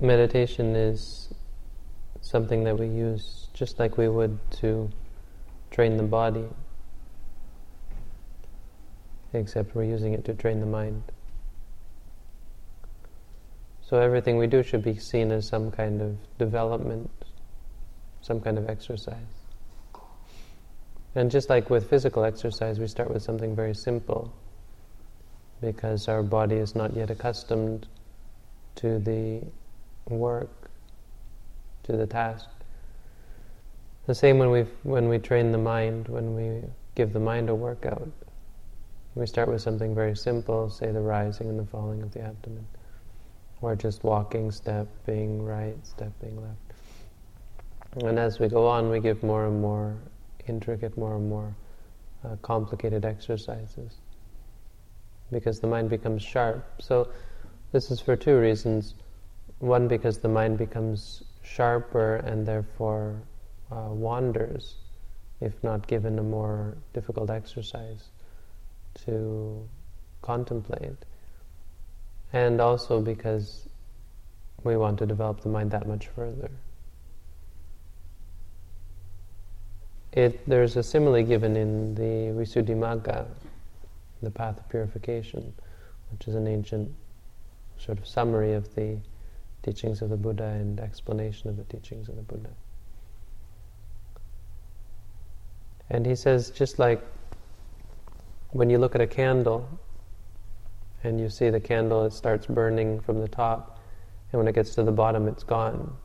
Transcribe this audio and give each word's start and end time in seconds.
meditation 0.00 0.76
is 0.76 1.32
something 2.20 2.64
that 2.64 2.78
we 2.78 2.86
use 2.86 3.48
just 3.54 3.78
like 3.78 3.96
we 3.96 4.08
would 4.08 4.38
to 4.50 4.90
train 5.70 5.96
the 5.96 6.02
body, 6.02 6.44
except 9.32 9.74
we're 9.74 9.84
using 9.84 10.12
it 10.12 10.24
to 10.24 10.34
train 10.34 10.60
the 10.60 10.66
mind. 10.66 11.02
So 13.82 13.98
everything 13.98 14.36
we 14.36 14.48
do 14.48 14.62
should 14.62 14.82
be 14.82 14.96
seen 14.96 15.30
as 15.30 15.46
some 15.46 15.70
kind 15.70 16.02
of 16.02 16.16
development, 16.38 17.10
some 18.20 18.40
kind 18.40 18.58
of 18.58 18.68
exercise. 18.68 19.16
And 21.14 21.30
just 21.30 21.48
like 21.48 21.70
with 21.70 21.88
physical 21.88 22.24
exercise, 22.24 22.78
we 22.78 22.88
start 22.88 23.10
with 23.10 23.22
something 23.22 23.54
very 23.56 23.74
simple 23.74 24.34
because 25.60 26.08
our 26.08 26.22
body 26.22 26.56
is 26.56 26.74
not 26.74 26.94
yet 26.94 27.10
accustomed 27.10 27.86
to 28.74 28.98
the 28.98 29.40
work, 30.08 30.70
to 31.84 31.92
the 31.92 32.06
task. 32.06 32.48
The 34.06 34.14
same 34.14 34.38
when 34.38 34.50
we 34.50 34.62
when 34.82 35.08
we 35.08 35.18
train 35.18 35.52
the 35.52 35.58
mind, 35.58 36.08
when 36.08 36.34
we 36.34 36.62
give 36.94 37.12
the 37.12 37.20
mind 37.20 37.48
a 37.50 37.54
workout. 37.54 38.08
We 39.14 39.26
start 39.26 39.48
with 39.48 39.62
something 39.62 39.94
very 39.94 40.14
simple, 40.14 40.68
say 40.68 40.92
the 40.92 41.00
rising 41.00 41.48
and 41.48 41.58
the 41.58 41.64
falling 41.64 42.02
of 42.02 42.12
the 42.12 42.20
abdomen, 42.20 42.66
or 43.62 43.74
just 43.74 44.04
walking, 44.04 44.50
stepping 44.50 45.42
right, 45.42 45.76
stepping 45.86 46.36
left. 46.40 48.04
And 48.04 48.18
as 48.18 48.38
we 48.38 48.48
go 48.48 48.66
on, 48.66 48.90
we 48.90 49.00
give 49.00 49.22
more 49.22 49.46
and 49.46 49.60
more 49.60 49.96
intricate, 50.46 50.98
more 50.98 51.16
and 51.16 51.28
more 51.28 51.54
uh, 52.24 52.36
complicated 52.42 53.04
exercises 53.04 54.00
because 55.32 55.60
the 55.60 55.66
mind 55.66 55.90
becomes 55.90 56.22
sharp. 56.22 56.64
So, 56.80 57.08
this 57.72 57.90
is 57.90 58.00
for 58.00 58.16
two 58.16 58.38
reasons. 58.38 58.94
One, 59.58 59.88
because 59.88 60.18
the 60.18 60.28
mind 60.28 60.58
becomes 60.58 61.22
sharper 61.42 62.16
and 62.16 62.46
therefore 62.46 63.16
uh, 63.70 63.88
wanders 63.90 64.76
if 65.40 65.62
not 65.62 65.86
given 65.86 66.18
a 66.18 66.22
more 66.22 66.76
difficult 66.94 67.30
exercise 67.30 68.08
to 69.04 69.68
contemplate. 70.22 70.96
And 72.32 72.60
also 72.60 73.00
because 73.00 73.68
we 74.64 74.76
want 74.76 74.98
to 74.98 75.06
develop 75.06 75.40
the 75.42 75.48
mind 75.48 75.70
that 75.72 75.86
much 75.86 76.08
further. 76.08 76.50
It, 80.12 80.48
there's 80.48 80.76
a 80.76 80.82
simile 80.82 81.22
given 81.22 81.56
in 81.56 81.94
the 81.94 82.32
Visuddhimagga, 82.32 83.26
the 84.22 84.30
path 84.30 84.58
of 84.58 84.68
purification, 84.70 85.52
which 86.10 86.26
is 86.26 86.34
an 86.34 86.46
ancient 86.46 86.90
sort 87.78 87.98
of 87.98 88.06
summary 88.06 88.54
of 88.54 88.74
the 88.74 88.96
teachings 89.66 90.00
of 90.00 90.10
the 90.10 90.16
Buddha 90.16 90.44
and 90.44 90.78
explanation 90.78 91.50
of 91.50 91.56
the 91.56 91.64
teachings 91.64 92.08
of 92.08 92.14
the 92.14 92.22
Buddha. 92.22 92.50
And 95.90 96.06
he 96.06 96.14
says, 96.14 96.50
just 96.50 96.78
like 96.78 97.04
when 98.50 98.70
you 98.70 98.78
look 98.78 98.94
at 98.94 99.00
a 99.00 99.06
candle 99.08 99.68
and 101.02 101.20
you 101.20 101.28
see 101.28 101.50
the 101.50 101.58
candle, 101.58 102.04
it 102.04 102.12
starts 102.12 102.46
burning 102.46 103.00
from 103.00 103.20
the 103.20 103.28
top, 103.28 103.80
and 104.30 104.38
when 104.38 104.46
it 104.46 104.54
gets 104.54 104.74
to 104.76 104.84
the 104.84 104.92
bottom, 104.92 105.26
it's 105.26 105.42
gone. 105.42 105.96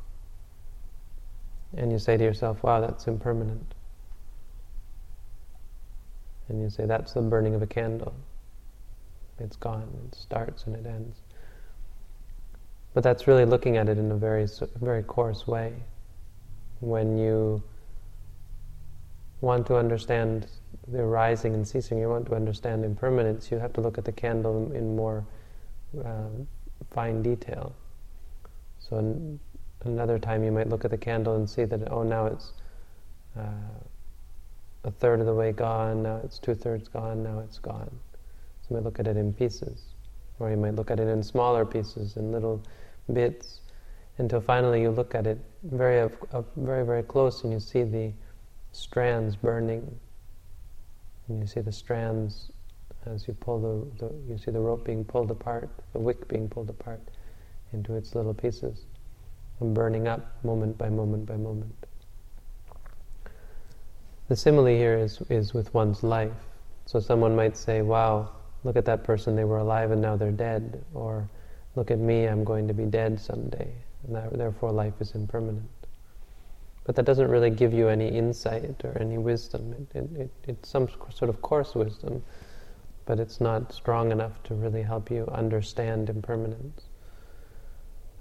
And 1.77 1.91
you 1.91 1.99
say 1.99 2.17
to 2.17 2.23
yourself, 2.23 2.63
wow, 2.63 2.81
that's 2.81 3.07
impermanent. 3.07 3.75
And 6.49 6.61
you 6.61 6.69
say, 6.69 6.85
that's 6.85 7.13
the 7.13 7.21
burning 7.21 7.55
of 7.55 7.61
a 7.61 7.67
candle. 7.67 8.13
It's 9.39 9.55
gone, 9.55 9.87
it 10.07 10.15
starts 10.15 10.65
and 10.65 10.75
it 10.75 10.85
ends. 10.85 11.21
But 12.93 13.03
that's 13.03 13.27
really 13.27 13.45
looking 13.45 13.77
at 13.77 13.87
it 13.87 13.97
in 13.97 14.11
a 14.11 14.15
very, 14.15 14.47
very 14.81 15.03
coarse 15.03 15.47
way. 15.47 15.73
When 16.81 17.17
you 17.17 17.63
want 19.39 19.65
to 19.67 19.75
understand 19.77 20.47
the 20.87 21.03
rising 21.03 21.53
and 21.53 21.67
ceasing, 21.67 21.99
you 21.99 22.09
want 22.09 22.25
to 22.27 22.35
understand 22.35 22.83
impermanence, 22.83 23.49
you 23.51 23.59
have 23.59 23.73
to 23.73 23.81
look 23.81 23.97
at 23.97 24.05
the 24.05 24.11
candle 24.11 24.71
in 24.73 24.95
more 24.95 25.25
uh, 26.03 26.27
fine 26.91 27.21
detail. 27.21 27.73
So 28.79 28.97
an, 28.97 29.39
another 29.85 30.19
time 30.19 30.43
you 30.43 30.51
might 30.51 30.67
look 30.67 30.83
at 30.83 30.91
the 30.91 30.97
candle 30.97 31.35
and 31.35 31.49
see 31.49 31.65
that, 31.65 31.91
oh, 31.91 32.03
now 32.03 32.25
it's 32.25 32.51
uh, 33.37 33.43
a 34.83 34.91
third 34.91 35.19
of 35.19 35.25
the 35.25 35.33
way 35.33 35.51
gone, 35.51 36.03
now 36.03 36.19
it's 36.23 36.39
two 36.39 36.55
thirds 36.55 36.87
gone, 36.87 37.23
now 37.23 37.39
it's 37.39 37.59
gone. 37.59 37.91
So 38.67 38.75
we 38.75 38.81
look 38.81 38.99
at 38.99 39.07
it 39.07 39.17
in 39.17 39.33
pieces. 39.33 39.81
Or 40.41 40.49
you 40.49 40.57
might 40.57 40.75
look 40.75 40.89
at 40.89 40.99
it 40.99 41.07
in 41.07 41.21
smaller 41.21 41.65
pieces, 41.65 42.17
in 42.17 42.31
little 42.31 42.63
bits, 43.13 43.61
until 44.17 44.41
finally 44.41 44.81
you 44.81 44.89
look 44.89 45.13
at 45.13 45.27
it 45.27 45.37
very, 45.61 46.09
very, 46.57 46.83
very 46.83 47.03
close 47.03 47.43
and 47.43 47.53
you 47.53 47.59
see 47.59 47.83
the 47.83 48.11
strands 48.71 49.35
burning. 49.35 49.99
And 51.27 51.39
you 51.39 51.45
see 51.45 51.61
the 51.61 51.71
strands 51.71 52.51
as 53.05 53.27
you 53.27 53.35
pull 53.35 53.91
the, 53.99 54.05
the, 54.07 54.13
you 54.27 54.37
see 54.39 54.49
the 54.49 54.59
rope 54.59 54.83
being 54.83 55.05
pulled 55.05 55.29
apart, 55.29 55.69
the 55.93 55.99
wick 55.99 56.27
being 56.27 56.49
pulled 56.49 56.71
apart 56.71 57.01
into 57.71 57.95
its 57.95 58.15
little 58.15 58.33
pieces, 58.33 58.85
and 59.59 59.75
burning 59.75 60.07
up 60.07 60.43
moment 60.43 60.75
by 60.75 60.89
moment 60.89 61.27
by 61.27 61.37
moment. 61.37 61.85
The 64.27 64.35
simile 64.35 64.65
here 64.65 64.97
is, 64.97 65.21
is 65.29 65.53
with 65.53 65.71
one's 65.73 66.01
life. 66.01 66.31
So 66.87 66.99
someone 66.99 67.35
might 67.35 67.55
say, 67.55 67.83
wow, 67.83 68.31
look 68.63 68.75
at 68.75 68.85
that 68.85 69.03
person, 69.03 69.35
they 69.35 69.43
were 69.43 69.59
alive 69.59 69.91
and 69.91 70.01
now 70.01 70.15
they're 70.15 70.31
dead. 70.31 70.83
Or, 70.93 71.27
look 71.75 71.91
at 71.91 71.99
me, 71.99 72.25
I'm 72.25 72.43
going 72.43 72.67
to 72.67 72.73
be 72.73 72.85
dead 72.85 73.19
someday. 73.19 73.71
And 74.05 74.15
that, 74.15 74.37
therefore 74.37 74.71
life 74.71 74.93
is 74.99 75.13
impermanent. 75.15 75.69
But 76.83 76.95
that 76.95 77.05
doesn't 77.05 77.29
really 77.29 77.51
give 77.51 77.73
you 77.73 77.89
any 77.89 78.07
insight 78.07 78.81
or 78.83 78.97
any 78.99 79.17
wisdom. 79.17 79.73
It, 79.93 79.97
it, 79.97 80.15
it, 80.19 80.31
it's 80.47 80.69
some 80.69 80.89
sort 81.13 81.29
of 81.29 81.41
coarse 81.41 81.75
wisdom, 81.75 82.23
but 83.05 83.19
it's 83.19 83.39
not 83.39 83.71
strong 83.73 84.11
enough 84.11 84.41
to 84.43 84.55
really 84.55 84.81
help 84.81 85.11
you 85.11 85.27
understand 85.31 86.09
impermanence. 86.09 86.83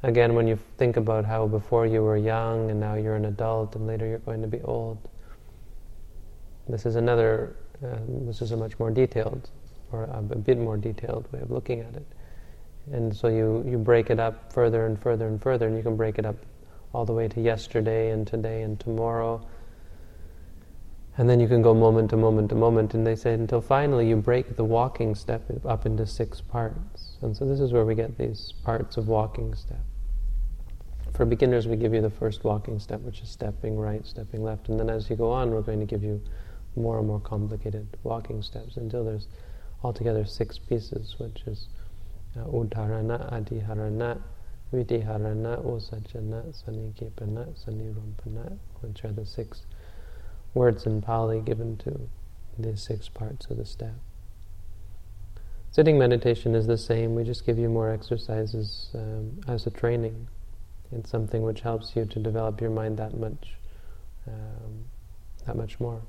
Again, 0.02 0.34
when 0.34 0.46
you 0.46 0.58
think 0.78 0.96
about 0.96 1.26
how 1.26 1.46
before 1.46 1.86
you 1.86 2.02
were 2.02 2.16
young 2.16 2.70
and 2.70 2.80
now 2.80 2.94
you're 2.94 3.16
an 3.16 3.26
adult 3.26 3.76
and 3.76 3.86
later 3.86 4.06
you're 4.06 4.18
going 4.18 4.40
to 4.40 4.48
be 4.48 4.60
old, 4.62 4.98
this 6.68 6.86
is 6.86 6.96
another, 6.96 7.56
uh, 7.84 7.96
this 8.26 8.40
is 8.40 8.52
a 8.52 8.56
much 8.56 8.78
more 8.78 8.90
detailed, 8.90 9.50
or 9.92 10.04
a, 10.04 10.18
a 10.18 10.38
bit 10.38 10.58
more 10.58 10.76
detailed 10.76 11.30
way 11.32 11.40
of 11.40 11.50
looking 11.50 11.80
at 11.80 11.94
it. 11.94 12.06
And 12.92 13.14
so 13.14 13.28
you, 13.28 13.64
you 13.68 13.78
break 13.78 14.10
it 14.10 14.18
up 14.18 14.52
further 14.52 14.86
and 14.86 15.00
further 15.00 15.26
and 15.28 15.40
further, 15.40 15.66
and 15.66 15.76
you 15.76 15.82
can 15.82 15.96
break 15.96 16.18
it 16.18 16.26
up 16.26 16.36
all 16.92 17.04
the 17.04 17.12
way 17.12 17.28
to 17.28 17.40
yesterday 17.40 18.10
and 18.10 18.26
today 18.26 18.62
and 18.62 18.80
tomorrow. 18.80 19.46
And 21.18 21.28
then 21.28 21.38
you 21.38 21.48
can 21.48 21.60
go 21.60 21.74
moment 21.74 22.10
to 22.10 22.16
moment 22.16 22.48
to 22.50 22.54
moment, 22.54 22.94
and 22.94 23.06
they 23.06 23.16
say 23.16 23.34
until 23.34 23.60
finally 23.60 24.08
you 24.08 24.16
break 24.16 24.56
the 24.56 24.64
walking 24.64 25.14
step 25.14 25.42
up 25.64 25.84
into 25.86 26.06
six 26.06 26.40
parts. 26.40 27.18
And 27.20 27.36
so 27.36 27.44
this 27.44 27.60
is 27.60 27.72
where 27.72 27.84
we 27.84 27.94
get 27.94 28.16
these 28.16 28.54
parts 28.64 28.96
of 28.96 29.08
walking 29.08 29.54
step. 29.54 29.84
For 31.12 31.26
beginners, 31.26 31.68
we 31.68 31.76
give 31.76 31.92
you 31.92 32.00
the 32.00 32.10
first 32.10 32.44
walking 32.44 32.78
step, 32.78 33.00
which 33.02 33.20
is 33.20 33.28
stepping 33.28 33.76
right, 33.76 34.06
stepping 34.06 34.42
left, 34.42 34.68
and 34.68 34.80
then 34.80 34.88
as 34.88 35.10
you 35.10 35.16
go 35.16 35.30
on, 35.30 35.50
we're 35.50 35.60
going 35.60 35.80
to 35.80 35.86
give 35.86 36.02
you 36.02 36.22
more 36.76 36.98
and 36.98 37.06
more 37.06 37.20
complicated 37.20 37.86
walking 38.04 38.42
steps 38.42 38.76
until 38.76 39.04
there's 39.04 39.26
altogether 39.82 40.24
six 40.24 40.58
pieces, 40.58 41.16
which 41.18 41.42
is 41.46 41.68
uh, 42.36 42.44
Uddharana, 42.44 43.32
Atiharana, 43.32 44.20
Vitiharana, 44.72 45.64
Usajana, 45.64 46.54
Sannikkhepana, 46.54 47.54
Sannirumbhana, 47.58 48.58
which 48.80 49.04
are 49.04 49.12
the 49.12 49.26
six 49.26 49.62
words 50.54 50.86
in 50.86 51.00
Pali 51.00 51.40
given 51.40 51.76
to 51.78 52.08
the 52.58 52.76
six 52.76 53.08
parts 53.08 53.46
of 53.46 53.56
the 53.56 53.64
step. 53.64 53.94
Sitting 55.72 55.98
meditation 55.98 56.54
is 56.54 56.66
the 56.66 56.76
same, 56.76 57.14
we 57.14 57.24
just 57.24 57.46
give 57.46 57.58
you 57.58 57.68
more 57.68 57.90
exercises 57.90 58.90
um, 58.94 59.40
as 59.46 59.66
a 59.66 59.70
training. 59.70 60.28
It's 60.92 61.10
something 61.10 61.42
which 61.42 61.60
helps 61.60 61.94
you 61.94 62.04
to 62.04 62.18
develop 62.18 62.60
your 62.60 62.70
mind 62.70 62.98
that 62.98 63.16
much, 63.16 63.54
um, 64.26 64.86
that 65.46 65.56
much 65.56 65.78
more. 65.78 66.02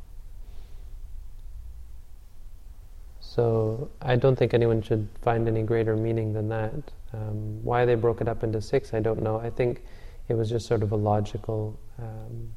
So 3.33 3.89
I 4.01 4.17
don't 4.17 4.35
think 4.35 4.53
anyone 4.53 4.81
should 4.81 5.07
find 5.21 5.47
any 5.47 5.63
greater 5.63 5.95
meaning 5.95 6.33
than 6.33 6.49
that. 6.49 6.73
Um, 7.13 7.63
why 7.63 7.85
they 7.85 7.95
broke 7.95 8.19
it 8.19 8.27
up 8.27 8.43
into 8.43 8.61
six, 8.61 8.93
I 8.93 8.99
don't 8.99 9.23
know. 9.23 9.39
I 9.39 9.49
think 9.49 9.83
it 10.27 10.33
was 10.33 10.49
just 10.49 10.67
sort 10.67 10.83
of 10.83 10.91
a 10.91 10.97
logical 10.97 11.79
um, 11.97 12.49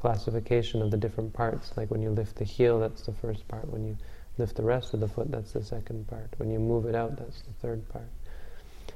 classification 0.00 0.82
of 0.82 0.90
the 0.90 0.96
different 0.96 1.32
parts. 1.32 1.76
Like 1.76 1.92
when 1.92 2.02
you 2.02 2.10
lift 2.10 2.34
the 2.34 2.44
heel, 2.44 2.80
that's 2.80 3.02
the 3.02 3.12
first 3.12 3.46
part. 3.46 3.70
When 3.70 3.84
you 3.84 3.96
lift 4.36 4.56
the 4.56 4.64
rest 4.64 4.94
of 4.94 5.00
the 5.00 5.06
foot, 5.06 5.30
that's 5.30 5.52
the 5.52 5.62
second 5.62 6.08
part. 6.08 6.34
When 6.38 6.50
you 6.50 6.58
move 6.58 6.86
it 6.86 6.96
out, 6.96 7.16
that's 7.16 7.42
the 7.42 7.52
third 7.62 7.88
part. 7.88 8.10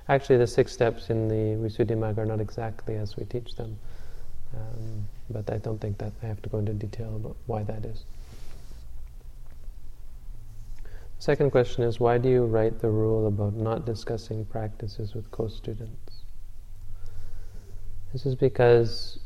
Actually, 0.09 0.39
the 0.39 0.49
six 0.49 0.73
steps 0.73 1.11
in 1.11 1.29
the 1.29 1.57
Visuddhimagga 1.63 2.19
are 2.19 2.27
not 2.27 2.41
exactly 2.41 2.97
as 2.97 3.17
we 3.17 3.25
teach 3.27 3.55
them. 3.55 3.79
Um, 4.53 5.07
but 5.31 5.49
I 5.49 5.59
don't 5.59 5.81
think 5.81 5.99
that 5.99 6.13
I 6.25 6.27
have 6.27 6.43
to 6.43 6.49
go 6.49 6.59
into 6.59 6.73
detail 6.73 7.15
about 7.15 7.37
why 7.47 7.63
that 7.63 7.85
is. 7.85 8.05
Second 11.19 11.51
question 11.51 11.83
is 11.83 11.99
why 11.99 12.19
do 12.19 12.29
you 12.29 12.45
write 12.45 12.79
the 12.79 12.91
rule 12.91 13.27
about 13.27 13.55
not 13.55 13.87
discussing 13.87 14.45
practices 14.45 15.15
with 15.15 15.31
co 15.31 15.49
students? 15.49 16.23
This 18.13 18.27
is 18.27 18.35
because, 18.35 19.19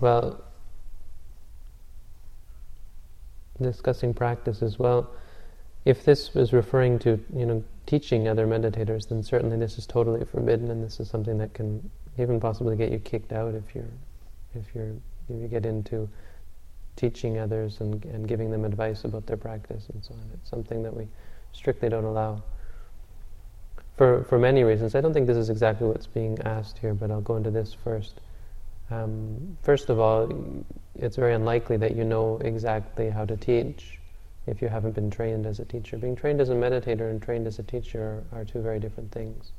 well, 0.00 0.44
discussing 3.60 4.12
practices, 4.12 4.78
well, 4.78 5.10
if 5.84 6.04
this 6.04 6.34
was 6.34 6.52
referring 6.52 6.98
to, 7.00 7.18
you 7.34 7.46
know, 7.46 7.64
teaching 7.86 8.28
other 8.28 8.46
meditators, 8.46 9.08
then 9.08 9.22
certainly 9.22 9.56
this 9.56 9.78
is 9.78 9.86
totally 9.86 10.24
forbidden, 10.24 10.70
and 10.70 10.84
this 10.84 11.00
is 11.00 11.08
something 11.08 11.38
that 11.38 11.54
can 11.54 11.90
even 12.18 12.38
possibly 12.38 12.76
get 12.76 12.92
you 12.92 12.98
kicked 12.98 13.32
out 13.32 13.54
if 13.54 13.74
you're, 13.74 13.90
if 14.54 14.74
you're, 14.74 14.94
if 15.28 15.40
you 15.40 15.48
get 15.48 15.66
into 15.66 16.08
teaching 16.96 17.38
others 17.38 17.80
and, 17.80 18.04
and 18.06 18.28
giving 18.28 18.50
them 18.50 18.64
advice 18.64 19.04
about 19.04 19.26
their 19.26 19.36
practice 19.36 19.88
and 19.92 20.04
so 20.04 20.14
on. 20.14 20.30
It's 20.34 20.50
something 20.50 20.82
that 20.82 20.94
we 20.94 21.08
strictly 21.52 21.88
don't 21.88 22.04
allow. 22.04 22.42
For, 23.96 24.24
for 24.24 24.38
many 24.38 24.64
reasons. 24.64 24.94
I 24.94 25.00
don't 25.00 25.12
think 25.12 25.26
this 25.26 25.36
is 25.36 25.50
exactly 25.50 25.86
what's 25.86 26.06
being 26.06 26.38
asked 26.42 26.78
here, 26.78 26.94
but 26.94 27.10
I'll 27.10 27.20
go 27.20 27.36
into 27.36 27.50
this 27.50 27.74
first. 27.74 28.20
Um, 28.90 29.56
first 29.62 29.90
of 29.90 30.00
all, 30.00 30.32
it's 30.98 31.16
very 31.16 31.34
unlikely 31.34 31.76
that 31.78 31.94
you 31.94 32.04
know 32.04 32.38
exactly 32.38 33.10
how 33.10 33.24
to 33.26 33.36
teach 33.36 33.98
if 34.46 34.60
you 34.60 34.68
haven't 34.68 34.94
been 34.94 35.10
trained 35.10 35.46
as 35.46 35.60
a 35.60 35.64
teacher. 35.64 35.96
Being 35.98 36.16
trained 36.16 36.40
as 36.40 36.48
a 36.48 36.54
meditator 36.54 37.10
and 37.10 37.22
trained 37.22 37.46
as 37.46 37.58
a 37.58 37.62
teacher 37.62 38.24
are, 38.32 38.40
are 38.40 38.44
two 38.44 38.60
very 38.60 38.80
different 38.80 39.12
things. 39.12 39.52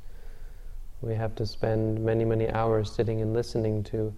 We 1.00 1.14
have 1.14 1.34
to 1.36 1.46
spend 1.46 2.04
many, 2.04 2.24
many 2.24 2.50
hours 2.50 2.90
sitting 2.92 3.22
and 3.22 3.32
listening 3.32 3.82
to 3.84 4.12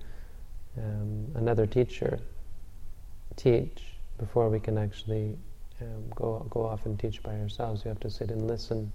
um, 0.79 1.27
another 1.35 1.67
teacher 1.67 2.19
teach 3.37 3.83
before 4.19 4.49
we 4.49 4.59
can 4.59 4.79
actually 4.79 5.37
um, 5.81 6.05
go, 6.15 6.47
go 6.51 6.67
off 6.67 6.87
and 6.87 6.99
teach 6.99 7.23
by 7.23 7.39
ourselves. 7.39 7.85
You 7.85 7.91
have 7.91 8.01
to 8.01 8.11
sit 8.11 8.31
and 8.31 8.47
listen 8.47 8.93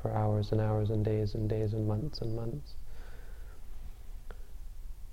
for 0.00 0.12
hours 0.12 0.52
and 0.52 0.60
hours 0.60 0.90
and 0.90 1.04
days 1.04 1.34
and 1.34 1.48
days 1.48 1.72
and 1.72 1.86
months 1.86 2.20
and 2.20 2.34
months 2.34 2.74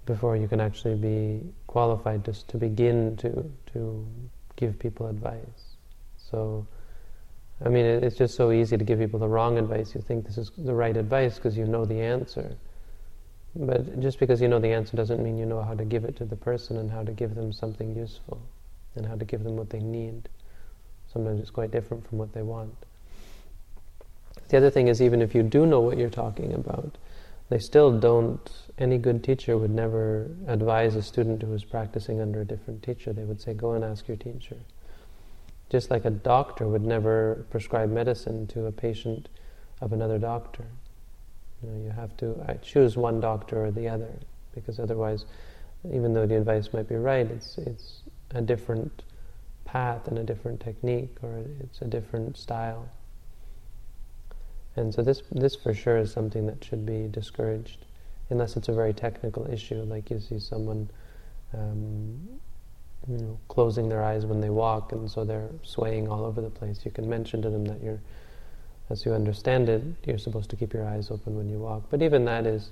before 0.06 0.36
you 0.36 0.48
can 0.48 0.60
actually 0.60 0.96
be 0.96 1.42
qualified 1.68 2.26
just 2.26 2.48
to 2.50 2.58
begin 2.58 3.16
to, 3.18 3.50
to 3.72 4.06
give 4.56 4.78
people 4.78 5.08
advice. 5.08 5.76
So, 6.18 6.68
I 7.64 7.70
mean, 7.70 7.86
it, 7.86 8.04
it's 8.04 8.18
just 8.18 8.36
so 8.36 8.52
easy 8.52 8.78
to 8.78 8.84
give 8.84 9.00
people 9.00 9.20
the 9.20 9.28
wrong 9.28 9.58
advice. 9.58 9.96
You 9.96 10.02
think 10.02 10.26
this 10.26 10.38
is 10.38 10.52
the 10.58 10.74
right 10.74 10.96
advice 10.98 11.36
because 11.36 11.58
you 11.58 11.66
know 11.66 11.86
the 11.86 12.02
answer. 12.02 12.58
But 13.56 14.00
just 14.00 14.20
because 14.20 14.42
you 14.42 14.48
know 14.48 14.60
the 14.60 14.74
answer 14.74 14.98
doesn't 14.98 15.24
mean 15.24 15.38
you 15.38 15.46
know 15.46 15.62
how 15.62 15.76
to 15.76 15.86
give 15.86 16.06
it 16.06 16.16
to 16.18 16.26
the 16.26 16.36
person 16.36 16.78
and 16.78 16.90
how 16.90 17.04
to 17.04 17.12
give 17.12 17.36
them 17.36 17.54
something 17.54 17.96
useful 17.96 18.42
and 18.96 19.06
how 19.06 19.16
to 19.16 19.26
give 19.26 19.44
them 19.44 19.58
what 19.58 19.70
they 19.70 19.80
need. 19.80 20.30
Sometimes 21.12 21.40
it's 21.40 21.52
quite 21.52 21.72
different 21.72 22.08
from 22.08 22.18
what 22.18 22.34
they 22.34 22.42
want. 22.42 22.76
The 24.50 24.58
other 24.58 24.70
thing 24.70 24.88
is, 24.88 25.02
even 25.02 25.22
if 25.22 25.36
you 25.36 25.44
do 25.44 25.66
know 25.66 25.82
what 25.82 25.98
you're 25.98 26.10
talking 26.10 26.54
about, 26.54 26.98
they 27.50 27.60
still 27.60 27.92
don't, 27.92 28.52
any 28.80 28.98
good 28.98 29.24
teacher 29.24 29.58
would 29.58 29.72
never 29.72 30.32
advise 30.48 30.96
a 30.96 31.04
student 31.04 31.44
who 31.44 31.54
is 31.54 31.64
practicing 31.64 32.20
under 32.20 32.42
a 32.42 32.46
different 32.46 32.82
teacher. 32.82 33.14
They 33.14 33.26
would 33.26 33.42
say, 33.42 33.54
go 33.54 33.74
and 33.74 33.84
ask 33.84 34.08
your 34.08 34.18
teacher. 34.18 34.58
Just 35.70 35.92
like 35.92 36.06
a 36.06 36.10
doctor 36.10 36.68
would 36.68 36.84
never 36.84 37.46
prescribe 37.52 37.92
medicine 37.92 38.48
to 38.48 38.66
a 38.66 38.72
patient 38.72 39.30
of 39.82 39.94
another 39.94 40.18
doctor. 40.18 40.66
You 41.64 41.70
know, 41.70 41.84
you 41.84 41.90
have 41.92 42.16
to 42.18 42.34
uh, 42.48 42.56
choose 42.62 42.98
one 42.98 43.20
doctor 43.20 43.66
or 43.66 43.72
the 43.72 43.88
other, 43.88 44.12
because 44.54 44.80
otherwise, 44.80 45.26
even 45.92 46.14
though 46.14 46.26
the 46.26 46.38
advice 46.38 46.74
might 46.74 46.90
be 46.90 46.96
right, 46.96 47.26
it's, 47.26 47.58
it's 47.58 48.02
a 48.32 48.42
different 48.42 49.04
path 49.66 50.08
and 50.08 50.20
a 50.20 50.24
different 50.24 50.60
technique, 50.60 51.16
or 51.22 51.44
it's 51.62 51.82
a 51.82 51.86
different 51.86 52.38
style. 52.38 52.90
And 54.76 54.94
so 54.94 55.02
this, 55.02 55.22
this 55.32 55.56
for 55.56 55.74
sure 55.74 55.98
is 55.98 56.12
something 56.12 56.46
that 56.48 56.64
should 56.64 56.86
be 56.86 57.08
discouraged, 57.08 57.86
unless 58.30 58.58
it's 58.58 58.70
a 58.70 58.74
very 58.74 58.94
technical 58.94 59.50
issue, 59.52 59.84
like 59.84 60.10
you 60.10 60.20
see 60.20 60.40
someone 60.40 60.90
um, 61.54 62.20
you 63.08 63.18
know, 63.18 63.40
closing 63.50 63.90
their 63.90 64.04
eyes 64.04 64.26
when 64.26 64.42
they 64.42 64.50
walk, 64.50 64.92
and 64.92 65.10
so 65.10 65.24
they're 65.24 65.50
swaying 65.62 66.08
all 66.08 66.26
over 66.26 66.42
the 66.42 66.50
place. 66.50 66.86
You 66.86 66.92
can 66.92 67.08
mention 67.08 67.42
to 67.42 67.50
them 67.50 67.66
that 67.66 67.84
you're, 67.84 68.00
as 68.90 69.06
you 69.06 69.14
understand 69.14 69.70
it, 69.70 69.82
you're 70.06 70.18
supposed 70.18 70.50
to 70.50 70.56
keep 70.56 70.74
your 70.74 70.86
eyes 70.86 71.10
open 71.10 71.36
when 71.38 71.50
you 71.50 71.60
walk. 71.60 71.84
But 71.90 72.02
even 72.02 72.26
that 72.26 72.46
is, 72.46 72.72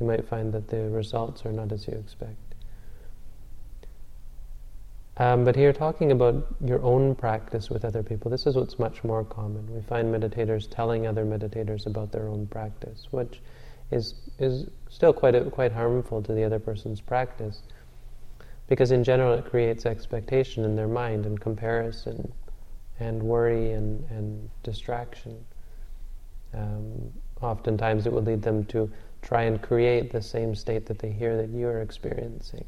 you 0.00 0.06
might 0.06 0.28
find 0.28 0.52
that 0.52 0.68
the 0.68 0.88
results 0.90 1.44
are 1.44 1.52
not 1.52 1.72
as 1.72 1.86
you 1.86 1.94
expect. 1.94 2.36
Um, 5.16 5.44
but 5.44 5.56
here, 5.56 5.72
talking 5.72 6.12
about 6.12 6.46
your 6.64 6.80
own 6.82 7.16
practice 7.16 7.70
with 7.70 7.84
other 7.84 8.04
people, 8.04 8.30
this 8.30 8.46
is 8.46 8.54
what's 8.54 8.78
much 8.78 9.02
more 9.02 9.24
common. 9.24 9.66
We 9.74 9.82
find 9.82 10.14
meditators 10.14 10.70
telling 10.70 11.08
other 11.08 11.24
meditators 11.24 11.86
about 11.86 12.12
their 12.12 12.28
own 12.28 12.46
practice, 12.46 13.08
which 13.10 13.40
is 13.90 14.14
is 14.38 14.68
still 14.88 15.12
quite 15.12 15.34
a, 15.34 15.44
quite 15.50 15.72
harmful 15.72 16.22
to 16.22 16.32
the 16.32 16.44
other 16.44 16.60
person's 16.60 17.00
practice, 17.00 17.62
because 18.68 18.92
in 18.92 19.02
general 19.02 19.34
it 19.34 19.44
creates 19.44 19.86
expectation 19.86 20.64
in 20.64 20.76
their 20.76 20.86
mind 20.86 21.26
and 21.26 21.40
comparison, 21.40 22.32
and 23.00 23.22
worry 23.22 23.72
and 23.72 24.04
and 24.10 24.48
distraction. 24.62 25.44
Um, 26.54 27.12
oftentimes, 27.40 28.06
it 28.06 28.12
will 28.12 28.22
lead 28.22 28.42
them 28.42 28.64
to 28.66 28.90
try 29.22 29.42
and 29.42 29.60
create 29.60 30.12
the 30.12 30.22
same 30.22 30.54
state 30.54 30.86
that 30.86 30.98
they 30.98 31.10
hear 31.10 31.36
that 31.36 31.50
you 31.50 31.66
are 31.66 31.80
experiencing. 31.80 32.64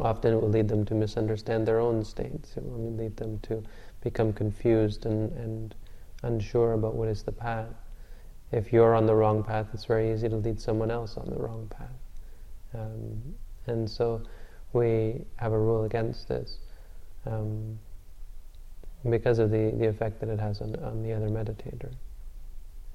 Often 0.00 0.34
it 0.34 0.40
will 0.40 0.48
lead 0.48 0.68
them 0.68 0.84
to 0.86 0.94
misunderstand 0.94 1.66
their 1.66 1.80
own 1.80 2.04
states. 2.04 2.56
It 2.56 2.64
will 2.64 2.92
lead 2.92 3.16
them 3.16 3.38
to 3.40 3.62
become 4.02 4.32
confused 4.32 5.04
and, 5.06 5.32
and 5.32 5.74
unsure 6.22 6.74
about 6.74 6.94
what 6.94 7.08
is 7.08 7.22
the 7.22 7.32
path. 7.32 7.74
If 8.52 8.72
you're 8.72 8.94
on 8.94 9.06
the 9.06 9.14
wrong 9.14 9.42
path, 9.42 9.66
it's 9.72 9.84
very 9.84 10.12
easy 10.12 10.28
to 10.28 10.36
lead 10.36 10.60
someone 10.60 10.90
else 10.90 11.16
on 11.16 11.28
the 11.28 11.36
wrong 11.36 11.68
path. 11.70 12.00
Um, 12.74 13.34
and 13.66 13.90
so 13.90 14.22
we 14.72 15.24
have 15.36 15.52
a 15.52 15.58
rule 15.58 15.84
against 15.84 16.28
this 16.28 16.58
um, 17.26 17.78
because 19.08 19.38
of 19.38 19.50
the, 19.50 19.72
the 19.78 19.86
effect 19.88 20.20
that 20.20 20.28
it 20.28 20.38
has 20.38 20.60
on, 20.60 20.76
on 20.76 21.02
the 21.02 21.12
other 21.12 21.28
meditator. 21.28 21.90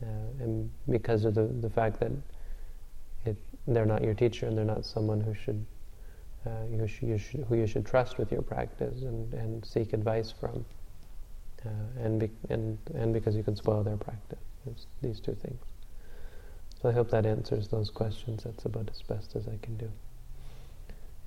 Uh, 0.04 0.44
and 0.44 0.70
because 0.90 1.26
of 1.26 1.34
the, 1.34 1.44
the 1.62 1.70
fact 1.70 2.00
that 2.00 2.12
it, 3.26 3.38
they're 3.68 3.86
not 3.86 4.04
your 4.04 4.14
teacher 4.14 4.46
and 4.46 4.58
they're 4.58 4.66
not 4.66 4.86
someone 4.86 5.20
who 5.20 5.34
should 5.34 5.66
uh, 6.46 6.50
you 6.70 6.88
sh- 6.88 7.02
you 7.02 7.18
sh- 7.18 7.38
who 7.50 7.56
you 7.56 7.66
should 7.66 7.86
trust 7.86 8.20
with 8.20 8.32
your 8.32 8.42
practice 8.44 9.02
and, 9.02 9.34
and 9.34 9.66
seek 9.66 9.94
advice 9.94 10.32
from, 10.32 10.64
uh, 11.66 11.70
and, 12.04 12.20
be- 12.20 12.30
and, 12.50 12.78
and 12.94 13.14
because 13.14 13.36
you 13.36 13.42
can 13.42 13.56
spoil 13.56 13.82
their 13.84 13.98
practice. 13.98 14.38
There's 14.64 14.86
these 15.02 15.20
two 15.20 15.34
things. 15.34 15.60
So 16.82 16.90
I 16.90 16.92
hope 16.92 17.10
that 17.10 17.26
answers 17.26 17.68
those 17.68 17.90
questions. 17.90 18.44
That's 18.44 18.66
about 18.66 18.90
as 18.92 19.02
best 19.02 19.36
as 19.36 19.48
I 19.48 19.58
can 19.64 19.76
do. 19.78 19.90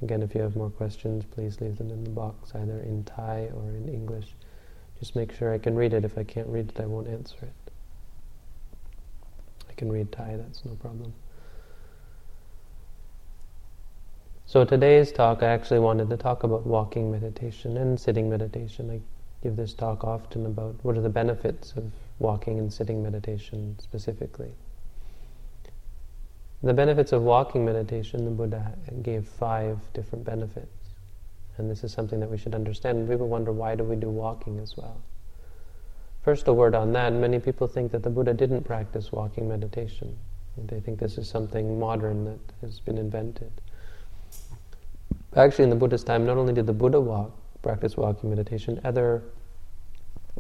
Again, 0.03 0.23
if 0.23 0.35
you 0.37 0.41
have 0.41 0.55
more 0.55 0.71
questions, 0.71 1.25
please 1.25 1.61
leave 1.61 1.79
them 1.79 1.91
in 1.91 2.05
the 2.05 2.11
box, 2.11 2.53
either 2.55 2.79
in 2.81 3.03
Thai 3.03 3.51
or 3.57 3.71
in 3.71 3.89
English. 3.89 4.37
Just 4.99 5.15
make 5.15 5.33
sure 5.33 5.53
I 5.53 5.59
can 5.59 5.75
read 5.77 5.93
it. 5.93 6.05
If 6.05 6.19
I 6.19 6.25
can't 6.25 6.49
read 6.49 6.71
it, 6.71 6.81
I 6.81 6.87
won't 6.87 7.09
answer 7.09 7.37
it. 7.43 7.73
I 9.69 9.73
can 9.75 9.91
read 9.91 10.11
Thai, 10.11 10.37
that's 10.37 10.65
no 10.65 10.75
problem. 10.75 11.13
So 14.47 14.65
today's 14.65 15.13
talk, 15.13 15.43
I 15.43 15.49
actually 15.49 15.81
wanted 15.81 16.09
to 16.09 16.17
talk 16.17 16.43
about 16.43 16.67
walking 16.67 17.11
meditation 17.11 17.77
and 17.77 18.01
sitting 18.01 18.31
meditation. 18.31 18.91
I 18.91 19.01
give 19.43 19.57
this 19.57 19.75
talk 19.75 20.05
often 20.05 20.47
about 20.47 20.75
what 20.83 20.97
are 20.97 21.03
the 21.03 21.11
benefits 21.11 21.75
of 21.77 21.93
walking 22.19 22.59
and 22.59 22.73
sitting 22.73 23.03
meditation 23.03 23.77
specifically. 23.79 24.53
The 26.63 26.75
benefits 26.75 27.13
of 27.13 27.23
walking 27.23 27.65
meditation, 27.65 28.25
the 28.25 28.31
Buddha 28.31 28.73
gave 29.03 29.29
five 29.29 29.79
different 29.93 30.25
benefits. 30.25 30.88
And 31.59 31.71
this 31.71 31.85
is 31.85 31.93
something 31.93 32.21
that 32.21 32.31
we 32.31 32.39
should 32.39 32.55
understand. 32.55 33.09
People 33.09 33.29
wonder 33.29 33.53
why 33.53 33.75
do 33.75 33.85
we 33.85 33.97
do 33.97 34.09
walking 34.09 34.59
as 34.61 34.77
well? 34.77 35.01
First, 36.23 36.49
a 36.49 36.53
word 36.53 36.75
on 36.75 36.93
that. 36.93 37.13
Many 37.13 37.39
people 37.39 37.67
think 37.67 37.93
that 37.93 38.03
the 38.03 38.11
Buddha 38.11 38.35
didn't 38.35 38.65
practice 38.65 39.13
walking 39.13 39.49
meditation. 39.49 40.17
They 40.57 40.81
think 40.81 40.99
this 40.99 41.19
is 41.19 41.29
something 41.29 41.79
modern 41.79 42.25
that 42.25 42.41
has 42.61 42.81
been 42.81 42.99
invented. 42.99 43.53
Actually, 45.37 45.65
in 45.65 45.71
the 45.71 45.77
Buddha's 45.77 46.03
time, 46.03 46.27
not 46.27 46.37
only 46.37 46.53
did 46.53 46.67
the 46.67 46.73
Buddha 46.73 47.01
walk, 47.01 47.33
practice 47.63 47.97
walking 47.97 48.31
meditation, 48.31 48.81
other 48.85 49.23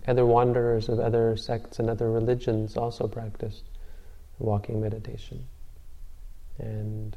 other 0.06 0.25
wanderers 0.25 0.88
of 0.88 1.00
other 1.00 1.37
sects 1.37 1.80
and 1.80 1.90
other 1.90 2.10
religions 2.10 2.76
also 2.76 3.08
practiced 3.08 3.64
walking 4.38 4.80
meditation. 4.80 5.44
And 6.58 7.16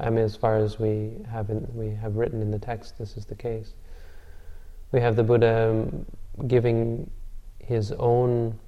I 0.00 0.10
mean, 0.10 0.24
as 0.24 0.36
far 0.36 0.56
as 0.56 0.78
we 0.78 1.16
have 1.30 1.50
in, 1.50 1.66
we 1.74 1.90
have 1.94 2.16
written 2.16 2.40
in 2.42 2.50
the 2.50 2.58
text, 2.58 2.98
this 2.98 3.16
is 3.16 3.24
the 3.24 3.34
case. 3.34 3.74
We 4.92 5.00
have 5.00 5.16
the 5.16 5.22
Buddha 5.22 5.70
um, 5.70 6.06
giving 6.48 7.10
his 7.58 7.92
own 7.92 8.58